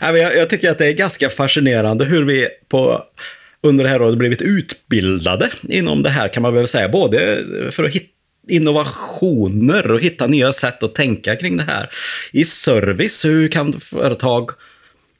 Jag 0.00 0.50
tycker 0.50 0.70
att 0.70 0.78
det 0.78 0.86
är 0.86 0.92
ganska 0.92 1.30
fascinerande 1.30 2.04
hur 2.04 2.24
vi 2.24 2.48
på, 2.68 3.04
under 3.62 3.84
det 3.84 3.90
här 3.90 4.02
året 4.02 4.18
blivit 4.18 4.42
utbildade 4.42 5.50
inom 5.62 6.02
det 6.02 6.10
här 6.10 6.28
kan 6.28 6.42
man 6.42 6.54
väl 6.54 6.68
säga. 6.68 6.88
Både 6.88 7.44
för 7.72 7.84
att 7.84 7.90
hitta 7.90 8.12
innovationer 8.48 9.90
och 9.90 10.00
hitta 10.00 10.26
nya 10.26 10.52
sätt 10.52 10.82
att 10.82 10.94
tänka 10.94 11.36
kring 11.36 11.56
det 11.56 11.62
här. 11.62 11.90
I 12.32 12.44
service, 12.44 13.24
hur 13.24 13.48
kan 13.48 13.80
företag 13.80 14.50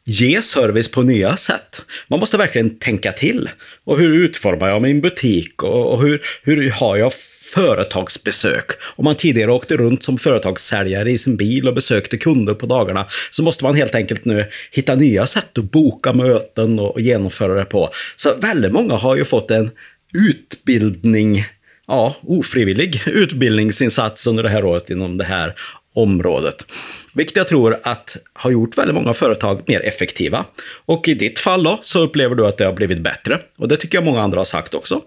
ge 0.06 0.42
service 0.42 0.90
på 0.90 1.02
nya 1.02 1.36
sätt. 1.36 1.84
Man 2.08 2.20
måste 2.20 2.36
verkligen 2.36 2.78
tänka 2.78 3.12
till. 3.12 3.50
Och 3.84 3.98
hur 3.98 4.24
utformar 4.24 4.68
jag 4.68 4.82
min 4.82 5.00
butik? 5.00 5.62
Och, 5.62 6.02
hur, 6.02 6.22
hur 6.42 6.70
har 6.70 6.96
jag 6.96 7.12
företagsbesök? 7.54 8.70
Om 8.82 9.04
man 9.04 9.14
tidigare 9.14 9.52
åkte 9.52 9.76
runt 9.76 10.04
som 10.04 10.18
företagssäljare 10.18 11.10
i 11.10 11.18
sin 11.18 11.36
bil 11.36 11.68
och 11.68 11.74
besökte 11.74 12.16
kunder 12.16 12.54
på 12.54 12.66
dagarna 12.66 13.06
så 13.30 13.42
måste 13.42 13.64
man 13.64 13.74
helt 13.74 13.94
enkelt 13.94 14.24
nu 14.24 14.46
hitta 14.70 14.94
nya 14.94 15.26
sätt 15.26 15.58
att 15.58 15.70
boka 15.70 16.12
möten 16.12 16.78
och 16.78 17.00
genomföra 17.00 17.54
det 17.54 17.64
på. 17.64 17.90
Så 18.16 18.34
väldigt 18.36 18.72
många 18.72 18.94
har 18.94 19.16
ju 19.16 19.24
fått 19.24 19.50
en 19.50 19.70
utbildning 20.14 21.44
ja, 21.86 22.16
ofrivillig 22.22 23.02
utbildningsinsats 23.06 24.26
under 24.26 24.42
det 24.42 24.48
här 24.48 24.64
året 24.64 24.90
inom 24.90 25.18
det 25.18 25.24
här 25.24 25.54
området. 25.96 26.66
Vilket 27.12 27.36
jag 27.36 27.48
tror 27.48 27.80
att 27.82 28.16
har 28.32 28.50
gjort 28.50 28.78
väldigt 28.78 28.94
många 28.94 29.14
företag 29.14 29.62
mer 29.66 29.80
effektiva. 29.80 30.44
Och 30.86 31.08
i 31.08 31.14
ditt 31.14 31.38
fall 31.38 31.62
då 31.62 31.78
så 31.82 32.00
upplever 32.00 32.34
du 32.34 32.46
att 32.46 32.56
det 32.56 32.64
har 32.64 32.72
blivit 32.72 33.00
bättre. 33.00 33.38
Och 33.58 33.68
det 33.68 33.76
tycker 33.76 33.98
jag 33.98 34.04
många 34.04 34.20
andra 34.20 34.40
har 34.40 34.44
sagt 34.44 34.74
också. 34.74 35.02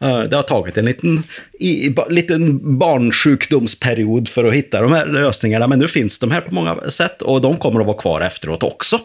Eh, 0.00 0.20
det 0.20 0.36
har 0.36 0.42
tagit 0.42 0.78
en 0.78 0.84
liten, 0.84 1.22
i, 1.58 1.94
liten 2.08 2.78
barnsjukdomsperiod 2.78 4.28
för 4.28 4.44
att 4.44 4.54
hitta 4.54 4.80
de 4.80 4.92
här 4.92 5.06
lösningarna. 5.06 5.66
Men 5.66 5.78
nu 5.78 5.88
finns 5.88 6.18
de 6.18 6.30
här 6.30 6.40
på 6.40 6.54
många 6.54 6.90
sätt 6.90 7.22
och 7.22 7.40
de 7.40 7.56
kommer 7.56 7.80
att 7.80 7.86
vara 7.86 7.98
kvar 7.98 8.20
efteråt 8.20 8.62
också. 8.62 9.00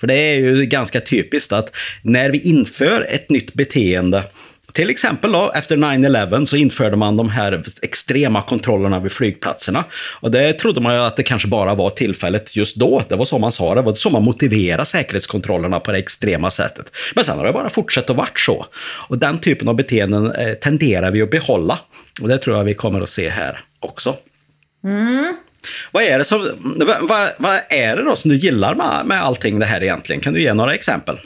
För 0.00 0.06
det 0.06 0.14
är 0.14 0.34
ju 0.34 0.66
ganska 0.66 1.00
typiskt 1.00 1.52
att 1.52 1.76
när 2.02 2.30
vi 2.30 2.38
inför 2.38 3.06
ett 3.08 3.30
nytt 3.30 3.54
beteende 3.54 4.22
till 4.74 4.90
exempel 4.90 5.32
då, 5.32 5.52
efter 5.54 5.76
9-11 5.76 6.44
så 6.44 6.56
införde 6.56 6.96
man 6.96 7.16
de 7.16 7.28
här 7.28 7.64
extrema 7.82 8.42
kontrollerna 8.42 9.00
vid 9.00 9.12
flygplatserna. 9.12 9.84
Och 10.20 10.30
det 10.30 10.52
trodde 10.52 10.80
man 10.80 10.94
ju 10.94 11.00
att 11.00 11.16
det 11.16 11.22
kanske 11.22 11.48
bara 11.48 11.74
var 11.74 11.90
tillfället 11.90 12.56
just 12.56 12.76
då. 12.76 13.02
Det 13.08 13.16
var 13.16 13.24
så 13.24 13.38
man 13.38 13.52
sa 13.52 13.74
det, 13.74 13.80
det 13.80 13.84
var 13.84 13.94
så 13.94 14.10
man 14.10 14.22
motiverade 14.22 14.86
säkerhetskontrollerna 14.86 15.80
på 15.80 15.92
det 15.92 15.98
extrema 15.98 16.50
sättet. 16.50 16.96
Men 17.14 17.24
sen 17.24 17.38
har 17.38 17.46
det 17.46 17.52
bara 17.52 17.70
fortsatt 17.70 18.10
att 18.10 18.16
varit 18.16 18.40
så. 18.40 18.66
Och 19.08 19.18
den 19.18 19.38
typen 19.38 19.68
av 19.68 19.74
beteenden 19.74 20.32
eh, 20.32 20.54
tenderar 20.54 21.10
vi 21.10 21.22
att 21.22 21.30
behålla. 21.30 21.78
Och 22.22 22.28
det 22.28 22.38
tror 22.38 22.56
jag 22.56 22.64
vi 22.64 22.74
kommer 22.74 23.00
att 23.00 23.10
se 23.10 23.28
här 23.28 23.64
också. 23.80 24.16
Mm. 24.84 25.36
Vad 25.92 26.02
är 26.02 26.18
det 26.18 26.24
som, 26.24 26.48
vad, 27.00 27.30
vad, 27.38 27.60
är 27.68 27.96
det 27.96 28.04
då 28.04 28.16
som 28.16 28.30
du 28.30 28.36
gillar 28.36 28.74
med, 28.74 29.06
med 29.06 29.22
allting 29.22 29.58
det 29.58 29.66
här 29.66 29.82
egentligen? 29.82 30.20
Kan 30.20 30.32
du 30.32 30.42
ge 30.42 30.54
några 30.54 30.74
exempel? 30.74 31.18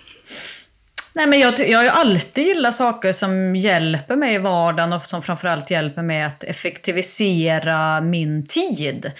Nej, 1.19 1.27
men 1.27 1.41
jag, 1.41 1.69
jag 1.69 1.79
har 1.79 1.85
ju 1.85 1.91
alltid 1.91 2.47
gillat 2.47 2.75
saker 2.75 3.13
som 3.13 3.57
hjälper 3.57 4.17
mig 4.17 4.35
i 4.35 4.39
vardagen 4.39 4.93
och 4.93 5.03
som 5.03 5.23
framförallt 5.23 5.71
hjälper 5.71 6.03
mig 6.03 6.23
att 6.23 6.45
effektivisera 6.45 8.01
min 8.01 8.47
tid. 8.47 9.13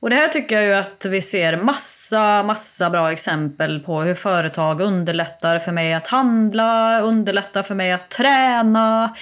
Och 0.00 0.10
det 0.10 0.16
här 0.16 0.28
tycker 0.28 0.54
jag 0.54 0.64
ju 0.64 0.74
att 0.74 1.06
vi 1.10 1.22
ser 1.22 1.56
massa, 1.56 2.42
massa 2.42 2.90
bra 2.90 3.12
exempel 3.12 3.80
på 3.80 4.02
hur 4.02 4.14
företag 4.14 4.80
underlättar 4.80 5.58
för 5.58 5.72
mig 5.72 5.94
att 5.94 6.08
handla, 6.08 7.00
underlättar 7.00 7.62
för 7.62 7.74
mig 7.74 7.92
att 7.92 8.10
träna. 8.10 9.14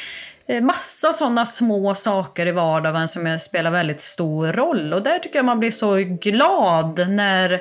Eh, 0.46 0.62
massa 0.62 1.12
sådana 1.12 1.46
små 1.46 1.94
saker 1.94 2.46
i 2.46 2.52
vardagen 2.52 3.08
som 3.08 3.38
spelar 3.38 3.70
väldigt 3.70 4.00
stor 4.00 4.52
roll. 4.52 4.92
Och 4.92 5.02
där 5.02 5.18
tycker 5.18 5.38
jag 5.38 5.44
man 5.44 5.60
blir 5.60 5.70
så 5.70 5.94
glad 5.96 7.08
när 7.08 7.60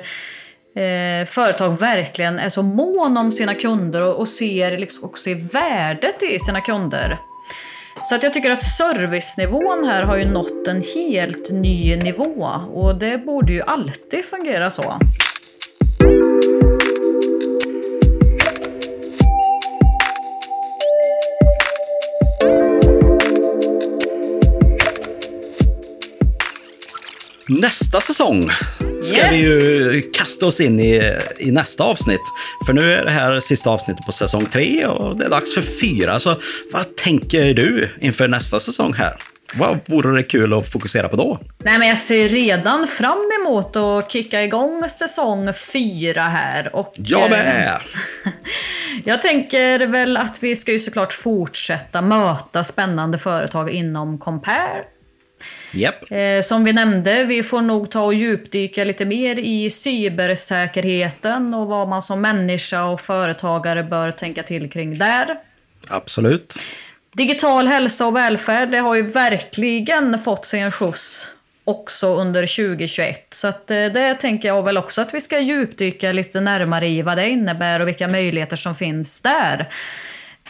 eh, 0.74 1.26
företag 1.26 1.80
verkligen 1.80 2.38
är 2.38 2.48
så 2.48 2.62
mån 2.62 3.16
om 3.16 3.32
sina 3.32 3.54
kunder 3.54 4.06
och, 4.06 4.16
och 4.16 4.28
ser 4.28 4.78
liksom 4.78 5.04
också 5.04 5.30
värdet 5.52 6.22
i 6.22 6.38
sina 6.38 6.60
kunder. 6.60 7.18
Så 8.04 8.14
att 8.14 8.22
jag 8.22 8.34
tycker 8.34 8.50
att 8.50 8.62
servicenivån 8.62 9.84
här 9.84 10.02
har 10.02 10.16
ju 10.16 10.24
nått 10.24 10.68
en 10.68 10.82
helt 10.94 11.50
ny 11.50 11.96
nivå 11.96 12.44
och 12.72 12.98
det 12.98 13.18
borde 13.18 13.52
ju 13.52 13.62
alltid 13.62 14.24
fungera 14.24 14.70
så. 14.70 14.98
Nästa 27.48 28.00
säsong 28.00 28.50
ska 29.02 29.16
yes. 29.16 29.30
vi 29.30 29.36
ju 29.38 30.02
kasta 30.02 30.46
oss 30.46 30.60
in 30.60 30.80
i, 30.80 31.18
i 31.38 31.50
nästa 31.50 31.84
avsnitt. 31.84 32.20
För 32.66 32.72
nu 32.72 32.92
är 32.92 33.04
det 33.04 33.10
här 33.10 33.40
sista 33.40 33.70
avsnittet 33.70 34.06
på 34.06 34.12
säsong 34.12 34.46
tre 34.52 34.86
och 34.86 35.16
det 35.16 35.24
är 35.24 35.30
dags 35.30 35.54
för 35.54 35.62
fyra. 35.62 36.20
Så 36.20 36.40
vad 36.72 36.96
tänker 36.96 37.54
du 37.54 37.88
inför 38.00 38.28
nästa 38.28 38.60
säsong 38.60 38.94
här? 38.94 39.16
Vad 39.54 39.78
vore 39.86 40.16
det 40.16 40.22
kul 40.22 40.52
att 40.52 40.72
fokusera 40.72 41.08
på 41.08 41.16
då? 41.16 41.38
Nej, 41.58 41.78
men 41.78 41.88
jag 41.88 41.98
ser 41.98 42.28
redan 42.28 42.88
fram 42.88 43.30
emot 43.40 43.76
att 43.76 44.12
kicka 44.12 44.42
igång 44.42 44.88
säsong 44.88 45.52
fyra 45.52 46.22
här. 46.22 46.76
Och, 46.76 46.92
jag 46.96 47.30
med! 47.30 47.80
jag 49.04 49.22
tänker 49.22 49.86
väl 49.86 50.16
att 50.16 50.42
vi 50.42 50.56
ska 50.56 50.72
ju 50.72 50.78
såklart 50.78 51.12
fortsätta 51.12 52.02
möta 52.02 52.64
spännande 52.64 53.18
företag 53.18 53.70
inom 53.70 54.18
Compare 54.18 54.84
Yep. 55.74 56.12
Eh, 56.12 56.40
som 56.42 56.64
vi 56.64 56.72
nämnde, 56.72 57.24
vi 57.24 57.42
får 57.42 57.60
nog 57.60 57.90
ta 57.90 58.02
och 58.02 58.14
djupdyka 58.14 58.84
lite 58.84 59.04
mer 59.04 59.38
i 59.38 59.70
cybersäkerheten 59.70 61.54
och 61.54 61.66
vad 61.66 61.88
man 61.88 62.02
som 62.02 62.20
människa 62.20 62.84
och 62.84 63.00
företagare 63.00 63.82
bör 63.82 64.10
tänka 64.10 64.42
till 64.42 64.70
kring 64.70 64.98
där. 64.98 65.38
Absolut. 65.88 66.58
Digital 67.12 67.66
hälsa 67.66 68.06
och 68.06 68.16
välfärd, 68.16 68.70
det 68.70 68.78
har 68.78 68.94
ju 68.94 69.02
verkligen 69.02 70.18
fått 70.18 70.44
sig 70.44 70.60
en 70.60 70.72
skjuts 70.72 71.28
också 71.64 72.14
under 72.14 72.40
2021. 72.40 73.26
Så 73.30 73.48
att 73.48 73.70
eh, 73.70 73.86
det 73.86 74.14
tänker 74.14 74.48
jag 74.48 74.62
väl 74.62 74.78
också 74.78 75.00
att 75.00 75.14
vi 75.14 75.20
ska 75.20 75.38
djupdyka 75.38 76.12
lite 76.12 76.40
närmare 76.40 76.88
i 76.88 77.02
vad 77.02 77.16
det 77.16 77.28
innebär 77.28 77.80
och 77.80 77.88
vilka 77.88 78.08
möjligheter 78.08 78.56
som 78.56 78.74
finns 78.74 79.20
där. 79.20 79.68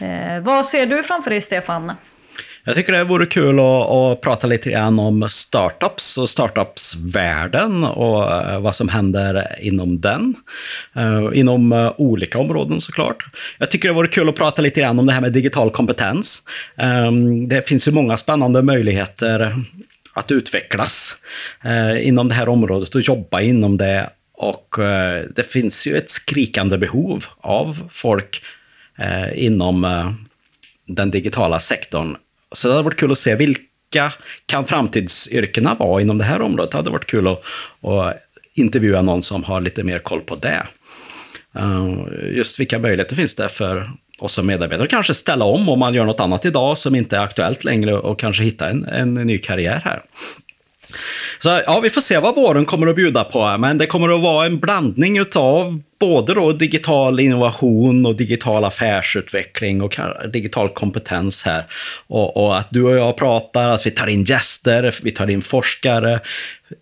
Eh, 0.00 0.40
vad 0.40 0.66
ser 0.66 0.86
du 0.86 1.02
framför 1.02 1.30
dig, 1.30 1.40
Stefan? 1.40 1.92
Jag 2.64 2.74
tycker 2.74 2.92
det 2.92 3.04
vore 3.04 3.26
kul 3.26 3.58
att, 3.58 3.90
att 3.90 4.20
prata 4.20 4.46
lite 4.46 4.70
grann 4.70 4.98
om 4.98 5.28
startups 5.28 6.18
och 6.18 6.30
startupsvärlden 6.30 7.84
och 7.84 8.32
eh, 8.32 8.60
vad 8.60 8.76
som 8.76 8.88
händer 8.88 9.56
inom 9.60 10.00
den. 10.00 10.34
Eh, 10.96 11.28
inom 11.34 11.72
eh, 11.72 11.92
olika 11.96 12.38
områden 12.38 12.80
såklart. 12.80 13.24
Jag 13.58 13.70
tycker 13.70 13.88
det 13.88 13.94
vore 13.94 14.08
kul 14.08 14.28
att 14.28 14.36
prata 14.36 14.62
lite 14.62 14.80
grann 14.80 14.98
om 14.98 15.06
det 15.06 15.12
här 15.12 15.20
med 15.20 15.32
digital 15.32 15.70
kompetens. 15.70 16.42
Ehm, 16.76 17.48
det 17.48 17.68
finns 17.68 17.88
ju 17.88 17.92
många 17.92 18.16
spännande 18.16 18.62
möjligheter 18.62 19.64
att 20.14 20.30
utvecklas 20.30 21.16
inom 22.00 22.28
det 22.28 22.34
här 22.34 22.48
området 22.48 22.94
och 22.94 23.00
jobba 23.00 23.40
inom 23.40 23.76
det. 23.76 24.10
Och 24.32 24.74
det 25.34 25.46
finns 25.50 25.86
ju 25.86 25.96
ett 25.96 26.10
skrikande 26.10 26.78
behov 26.78 27.24
av 27.40 27.88
folk 27.92 28.42
inom 29.34 29.86
den 30.86 31.10
digitala 31.10 31.60
sektorn 31.60 32.16
så 32.54 32.68
det 32.68 32.74
hade 32.74 32.84
varit 32.84 33.00
kul 33.00 33.12
att 33.12 33.18
se 33.18 33.34
vilka 33.34 34.12
kan 34.46 34.64
framtidsyrkena 34.64 35.74
vara 35.74 36.02
inom 36.02 36.18
det 36.18 36.24
här 36.24 36.42
området. 36.42 36.70
Det 36.70 36.76
hade 36.76 36.90
varit 36.90 37.06
kul 37.06 37.28
att, 37.28 37.42
att 37.82 38.16
intervjua 38.54 39.02
någon 39.02 39.22
som 39.22 39.44
har 39.44 39.60
lite 39.60 39.82
mer 39.82 39.98
koll 39.98 40.20
på 40.20 40.34
det. 40.36 40.66
Eh, 41.56 41.96
just 42.36 42.60
vilka 42.60 42.78
möjligheter 42.78 43.16
finns 43.16 43.34
det 43.34 43.48
för 43.48 43.90
oss 44.18 44.32
som 44.32 44.46
medarbetare? 44.46 44.88
Kanske 44.88 45.14
ställa 45.14 45.44
om 45.44 45.68
om 45.68 45.78
man 45.78 45.94
gör 45.94 46.04
något 46.04 46.20
annat 46.20 46.44
idag 46.44 46.78
som 46.78 46.94
inte 46.94 47.16
är 47.16 47.20
aktuellt 47.20 47.64
längre 47.64 47.94
och 47.94 48.18
kanske 48.18 48.42
hitta 48.42 48.70
en, 48.70 48.84
en 48.84 49.14
ny 49.14 49.38
karriär 49.38 49.80
här. 49.84 50.02
Så 51.40 51.60
ja, 51.66 51.80
vi 51.80 51.90
får 51.90 52.00
se 52.00 52.18
vad 52.18 52.34
våren 52.34 52.64
kommer 52.64 52.86
att 52.86 52.96
bjuda 52.96 53.24
på. 53.24 53.56
Men 53.58 53.78
det 53.78 53.86
kommer 53.86 54.14
att 54.14 54.20
vara 54.20 54.46
en 54.46 54.58
blandning 54.58 55.18
utav 55.18 55.80
både 56.00 56.34
då 56.34 56.52
digital 56.52 57.20
innovation 57.20 58.06
och 58.06 58.16
digital 58.16 58.64
affärsutveckling 58.64 59.82
och 59.82 59.96
digital 60.32 60.68
kompetens 60.68 61.42
här. 61.42 61.64
Och, 62.06 62.36
och, 62.36 62.58
att 62.58 62.68
du 62.70 62.82
och 62.82 62.96
jag 62.96 63.16
pratar, 63.16 63.68
att 63.68 63.86
vi 63.86 63.90
tar 63.90 64.06
in 64.06 64.24
gäster, 64.24 64.94
vi 65.02 65.10
tar 65.10 65.30
in 65.30 65.42
forskare, 65.42 66.20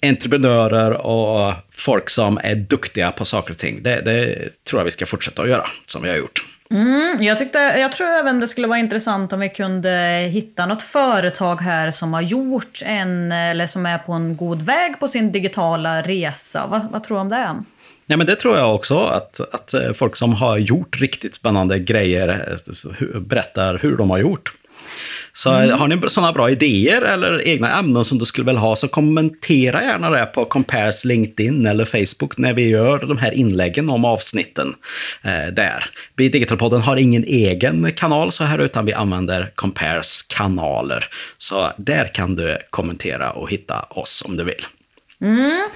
entreprenörer 0.03 0.91
och 0.91 1.55
folk 1.73 2.11
som 2.11 2.39
är 2.43 2.55
duktiga 2.55 3.11
på 3.11 3.25
saker 3.25 3.53
och 3.53 3.59
ting. 3.59 3.83
Det, 3.83 4.01
det 4.01 4.39
tror 4.65 4.81
jag 4.81 4.85
vi 4.85 4.91
ska 4.91 5.07
fortsätta 5.07 5.43
att 5.43 5.49
göra, 5.49 5.67
som 5.87 6.03
vi 6.03 6.09
har 6.09 6.17
gjort. 6.17 6.43
Mm, 6.73 7.17
jag, 7.21 7.39
tyckte, 7.39 7.59
jag 7.59 7.93
tror 7.93 8.09
även 8.09 8.41
det 8.41 8.49
skulle 8.49 8.67
vara 8.67 8.79
intressant 8.79 9.33
om 9.33 9.41
vi 9.41 9.49
kunde 9.49 9.91
hitta 10.33 10.67
något 10.67 10.83
företag 10.83 11.61
här 11.61 11.91
som 11.91 12.15
har 12.15 12.21
gjort 12.21 12.83
en, 12.85 13.33
eller 13.33 13.67
som 13.67 13.87
är 13.87 13.99
på 13.99 14.13
en 14.13 14.37
god 14.37 14.63
väg 14.63 15.01
på 15.01 15.09
sin 15.09 15.33
digitala 15.33 16.03
resa. 16.03 16.67
Va, 16.67 16.89
vad 16.93 17.05
tror 17.05 17.17
du 17.17 17.21
om 17.21 17.29
det? 17.29 17.63
Ja, 18.07 18.17
men 18.17 18.27
det 18.27 18.37
tror 18.37 18.57
jag 18.57 18.75
också, 18.75 18.99
att, 18.99 19.41
att 19.41 19.75
eh, 19.75 19.93
folk 19.93 20.17
som 20.17 20.35
har 20.35 20.59
gjort 20.59 21.01
riktigt 21.01 21.35
spännande 21.35 21.79
grejer 21.79 22.59
eh, 23.01 23.21
berättar 23.21 23.79
hur 23.79 23.97
de 23.97 24.11
har 24.11 24.19
gjort. 24.19 24.53
Så 25.35 25.51
mm. 25.51 25.79
har 25.79 25.89
ni 25.89 26.11
sådana 26.11 26.33
bra 26.33 26.51
idéer 26.51 27.03
eller 27.03 27.49
egna 27.49 27.79
ämnen 27.79 28.05
som 28.05 28.19
du 28.19 28.25
skulle 28.25 28.47
vilja 28.47 28.61
ha 28.61 28.77
så 28.77 28.89
kommentera 28.89 29.83
gärna 29.83 30.11
det 30.11 30.27
på 30.27 30.45
Compares 30.45 31.05
LinkedIn 31.05 31.67
eller 31.67 31.85
Facebook 31.85 32.39
när 32.39 32.53
vi 32.53 32.69
gör 32.69 32.99
de 32.99 33.19
här 33.19 33.33
inläggen 33.33 33.91
om 33.91 34.05
avsnitten 34.05 34.75
eh, 35.23 35.47
där. 35.55 35.91
Vi 36.17 36.29
Digitalpodden 36.29 36.81
har 36.81 36.97
ingen 36.97 37.25
egen 37.25 37.93
kanal 37.93 38.33
så 38.33 38.45
här 38.45 38.59
utan 38.59 38.87
vi 38.87 38.93
använder 38.93 39.53
Compares 39.55 40.23
kanaler. 40.23 41.09
Så 41.39 41.73
där 41.79 42.15
kan 42.15 42.37
du 42.37 42.59
kommentera 42.71 43.33
och 43.33 43.51
hitta 43.51 43.81
oss 43.83 44.23
om 44.27 44.37
du 44.37 44.45
vill. 44.45 44.67
Mm. 45.21 45.69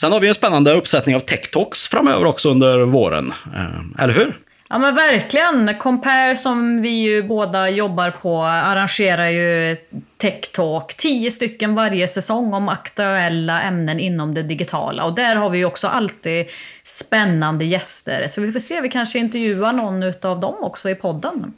Sen 0.00 0.12
har 0.12 0.20
vi 0.20 0.28
en 0.28 0.34
spännande 0.34 0.72
uppsättning 0.72 1.16
av 1.16 1.20
Tech 1.20 1.50
Talks 1.50 1.88
framöver 1.88 2.24
också 2.24 2.50
under 2.50 2.78
våren. 2.78 3.32
Eh, 3.54 4.02
eller 4.04 4.14
hur? 4.14 4.34
Ja 4.72 4.78
men 4.78 4.94
verkligen. 4.94 5.74
Compare 5.78 6.36
som 6.36 6.82
vi 6.82 6.88
ju 6.88 7.22
båda 7.22 7.70
jobbar 7.70 8.10
på 8.10 8.42
arrangerar 8.42 9.28
ju 9.28 9.76
Tech 10.16 10.40
Talk, 10.52 10.94
tio 10.96 11.30
stycken 11.30 11.74
varje 11.74 12.08
säsong 12.08 12.54
om 12.54 12.68
aktuella 12.68 13.62
ämnen 13.62 14.00
inom 14.00 14.34
det 14.34 14.42
digitala. 14.42 15.04
Och 15.04 15.14
där 15.14 15.36
har 15.36 15.50
vi 15.50 15.58
ju 15.58 15.64
också 15.64 15.88
alltid 15.88 16.46
spännande 16.82 17.64
gäster. 17.64 18.26
Så 18.26 18.40
vi 18.40 18.52
får 18.52 18.60
se, 18.60 18.80
vi 18.80 18.88
kanske 18.88 19.18
intervjuar 19.18 19.72
någon 19.72 20.02
av 20.22 20.40
dem 20.40 20.54
också 20.60 20.90
i 20.90 20.94
podden. 20.94 21.52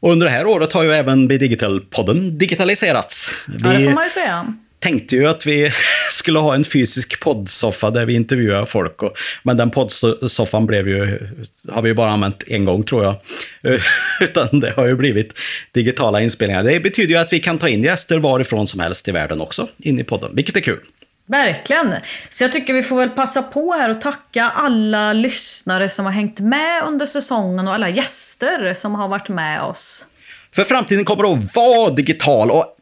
Och 0.00 0.12
under 0.12 0.26
det 0.26 0.32
här 0.32 0.46
året 0.46 0.72
har 0.72 0.82
ju 0.82 0.92
även 0.92 1.28
Digital-podden 1.28 2.30
digitaliserats. 2.30 3.30
Vi... 3.48 3.54
Ja, 3.62 3.78
det 3.78 3.84
får 3.84 3.92
man 3.92 4.04
ju 4.04 4.10
säga 4.10 4.54
tänkte 4.84 5.16
ju 5.16 5.28
att 5.28 5.46
vi 5.46 5.72
skulle 6.10 6.38
ha 6.38 6.54
en 6.54 6.64
fysisk 6.64 7.20
poddsoffa 7.20 7.90
där 7.90 8.06
vi 8.06 8.14
intervjuar 8.14 8.66
folk. 8.66 9.02
Och, 9.02 9.12
men 9.42 9.56
den 9.56 9.70
poddsoffan 9.70 10.66
blev 10.66 10.88
ju, 10.88 11.28
har 11.68 11.82
vi 11.82 11.88
ju 11.88 11.94
bara 11.94 12.10
använt 12.10 12.42
en 12.46 12.64
gång 12.64 12.84
tror 12.84 13.04
jag. 13.04 13.16
Utan 14.20 14.60
det 14.60 14.70
har 14.70 14.86
ju 14.86 14.96
blivit 14.96 15.38
digitala 15.72 16.20
inspelningar. 16.20 16.62
Det 16.62 16.80
betyder 16.80 17.14
ju 17.14 17.16
att 17.16 17.32
vi 17.32 17.40
kan 17.40 17.58
ta 17.58 17.68
in 17.68 17.82
gäster 17.82 18.18
varifrån 18.18 18.68
som 18.68 18.80
helst 18.80 19.08
i 19.08 19.12
världen 19.12 19.40
också, 19.40 19.68
in 19.78 20.00
i 20.00 20.04
podden, 20.04 20.30
vilket 20.34 20.56
är 20.56 20.60
kul. 20.60 20.80
Verkligen. 21.26 21.94
Så 22.30 22.44
jag 22.44 22.52
tycker 22.52 22.72
vi 22.72 22.82
får 22.82 22.96
väl 22.96 23.10
passa 23.10 23.42
på 23.42 23.72
här 23.72 23.90
och 23.90 24.00
tacka 24.00 24.52
alla 24.54 25.12
lyssnare 25.12 25.88
som 25.88 26.04
har 26.04 26.12
hängt 26.12 26.40
med 26.40 26.82
under 26.82 27.06
säsongen 27.06 27.68
och 27.68 27.74
alla 27.74 27.88
gäster 27.88 28.74
som 28.74 28.94
har 28.94 29.08
varit 29.08 29.28
med 29.28 29.62
oss. 29.62 30.06
För 30.54 30.64
framtiden 30.64 31.04
kommer 31.04 31.32
att 31.32 31.54
vara 31.54 31.90
digital 31.90 32.50
och 32.50 32.73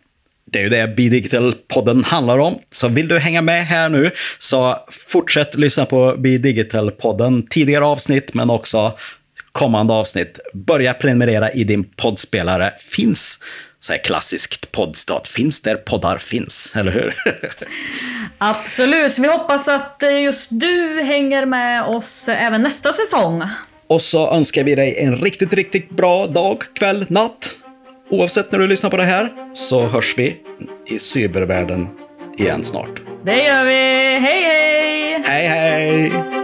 det 0.53 0.59
är 0.59 0.63
ju 0.63 0.69
det 0.69 0.95
B-Digital-podden 0.97 2.05
handlar 2.05 2.39
om. 2.39 2.59
Så 2.71 2.89
vill 2.89 3.09
du 3.09 3.19
hänga 3.19 3.43
med 3.43 3.67
här 3.67 3.89
nu 3.89 4.11
så 4.39 4.79
fortsätt 4.91 5.55
lyssna 5.55 5.87
på 5.87 6.15
B-Digital-podden. 6.19 7.47
Tidigare 7.51 7.85
avsnitt 7.85 8.35
men 8.35 8.51
också 8.51 8.99
kommande 9.53 9.95
avsnitt. 9.95 10.41
Börja 10.53 10.95
prenumerera 10.95 11.53
i 11.53 11.65
din 11.65 11.85
poddspelare. 11.85 12.75
Finns 12.79 13.39
så 13.81 13.93
här 13.93 14.05
klassiskt 14.05 14.73
poddstat. 14.73 15.29
Finns 15.29 15.61
där 15.61 15.77
poddar 15.77 16.17
finns, 16.19 16.73
eller 16.75 16.93
hur? 16.93 17.15
Absolut, 18.39 19.13
så 19.13 19.23
vi 19.23 19.29
hoppas 19.29 19.69
att 19.69 20.03
eh, 20.03 20.23
just 20.23 20.49
du 20.61 21.03
hänger 21.03 21.47
med 21.47 21.85
oss 21.85 22.29
även 22.29 22.63
nästa 22.63 22.93
säsong. 22.93 23.43
Och 23.87 24.03
så 24.03 24.31
önskar 24.31 24.65
vi 24.65 24.75
dig 24.75 24.97
en 24.99 25.17
riktigt, 25.17 25.53
riktigt 25.53 25.91
bra 25.91 26.27
dag, 26.27 26.63
kväll, 26.75 27.07
natt. 27.09 27.51
Oavsett 28.13 28.53
när 28.53 28.59
du 28.59 28.67
lyssnar 28.67 28.91
på 28.91 28.97
det 28.97 29.05
här 29.05 29.33
så 29.55 29.87
hörs 29.87 30.15
vi 30.19 30.37
i 30.87 30.99
cybervärlden 30.99 31.89
igen 32.39 32.65
snart. 32.65 33.03
Det 33.25 33.45
gör 33.45 33.65
vi. 33.65 33.73
Hej 34.21 34.43
hej! 34.43 35.23
Hej 35.27 35.47
hej! 35.47 36.42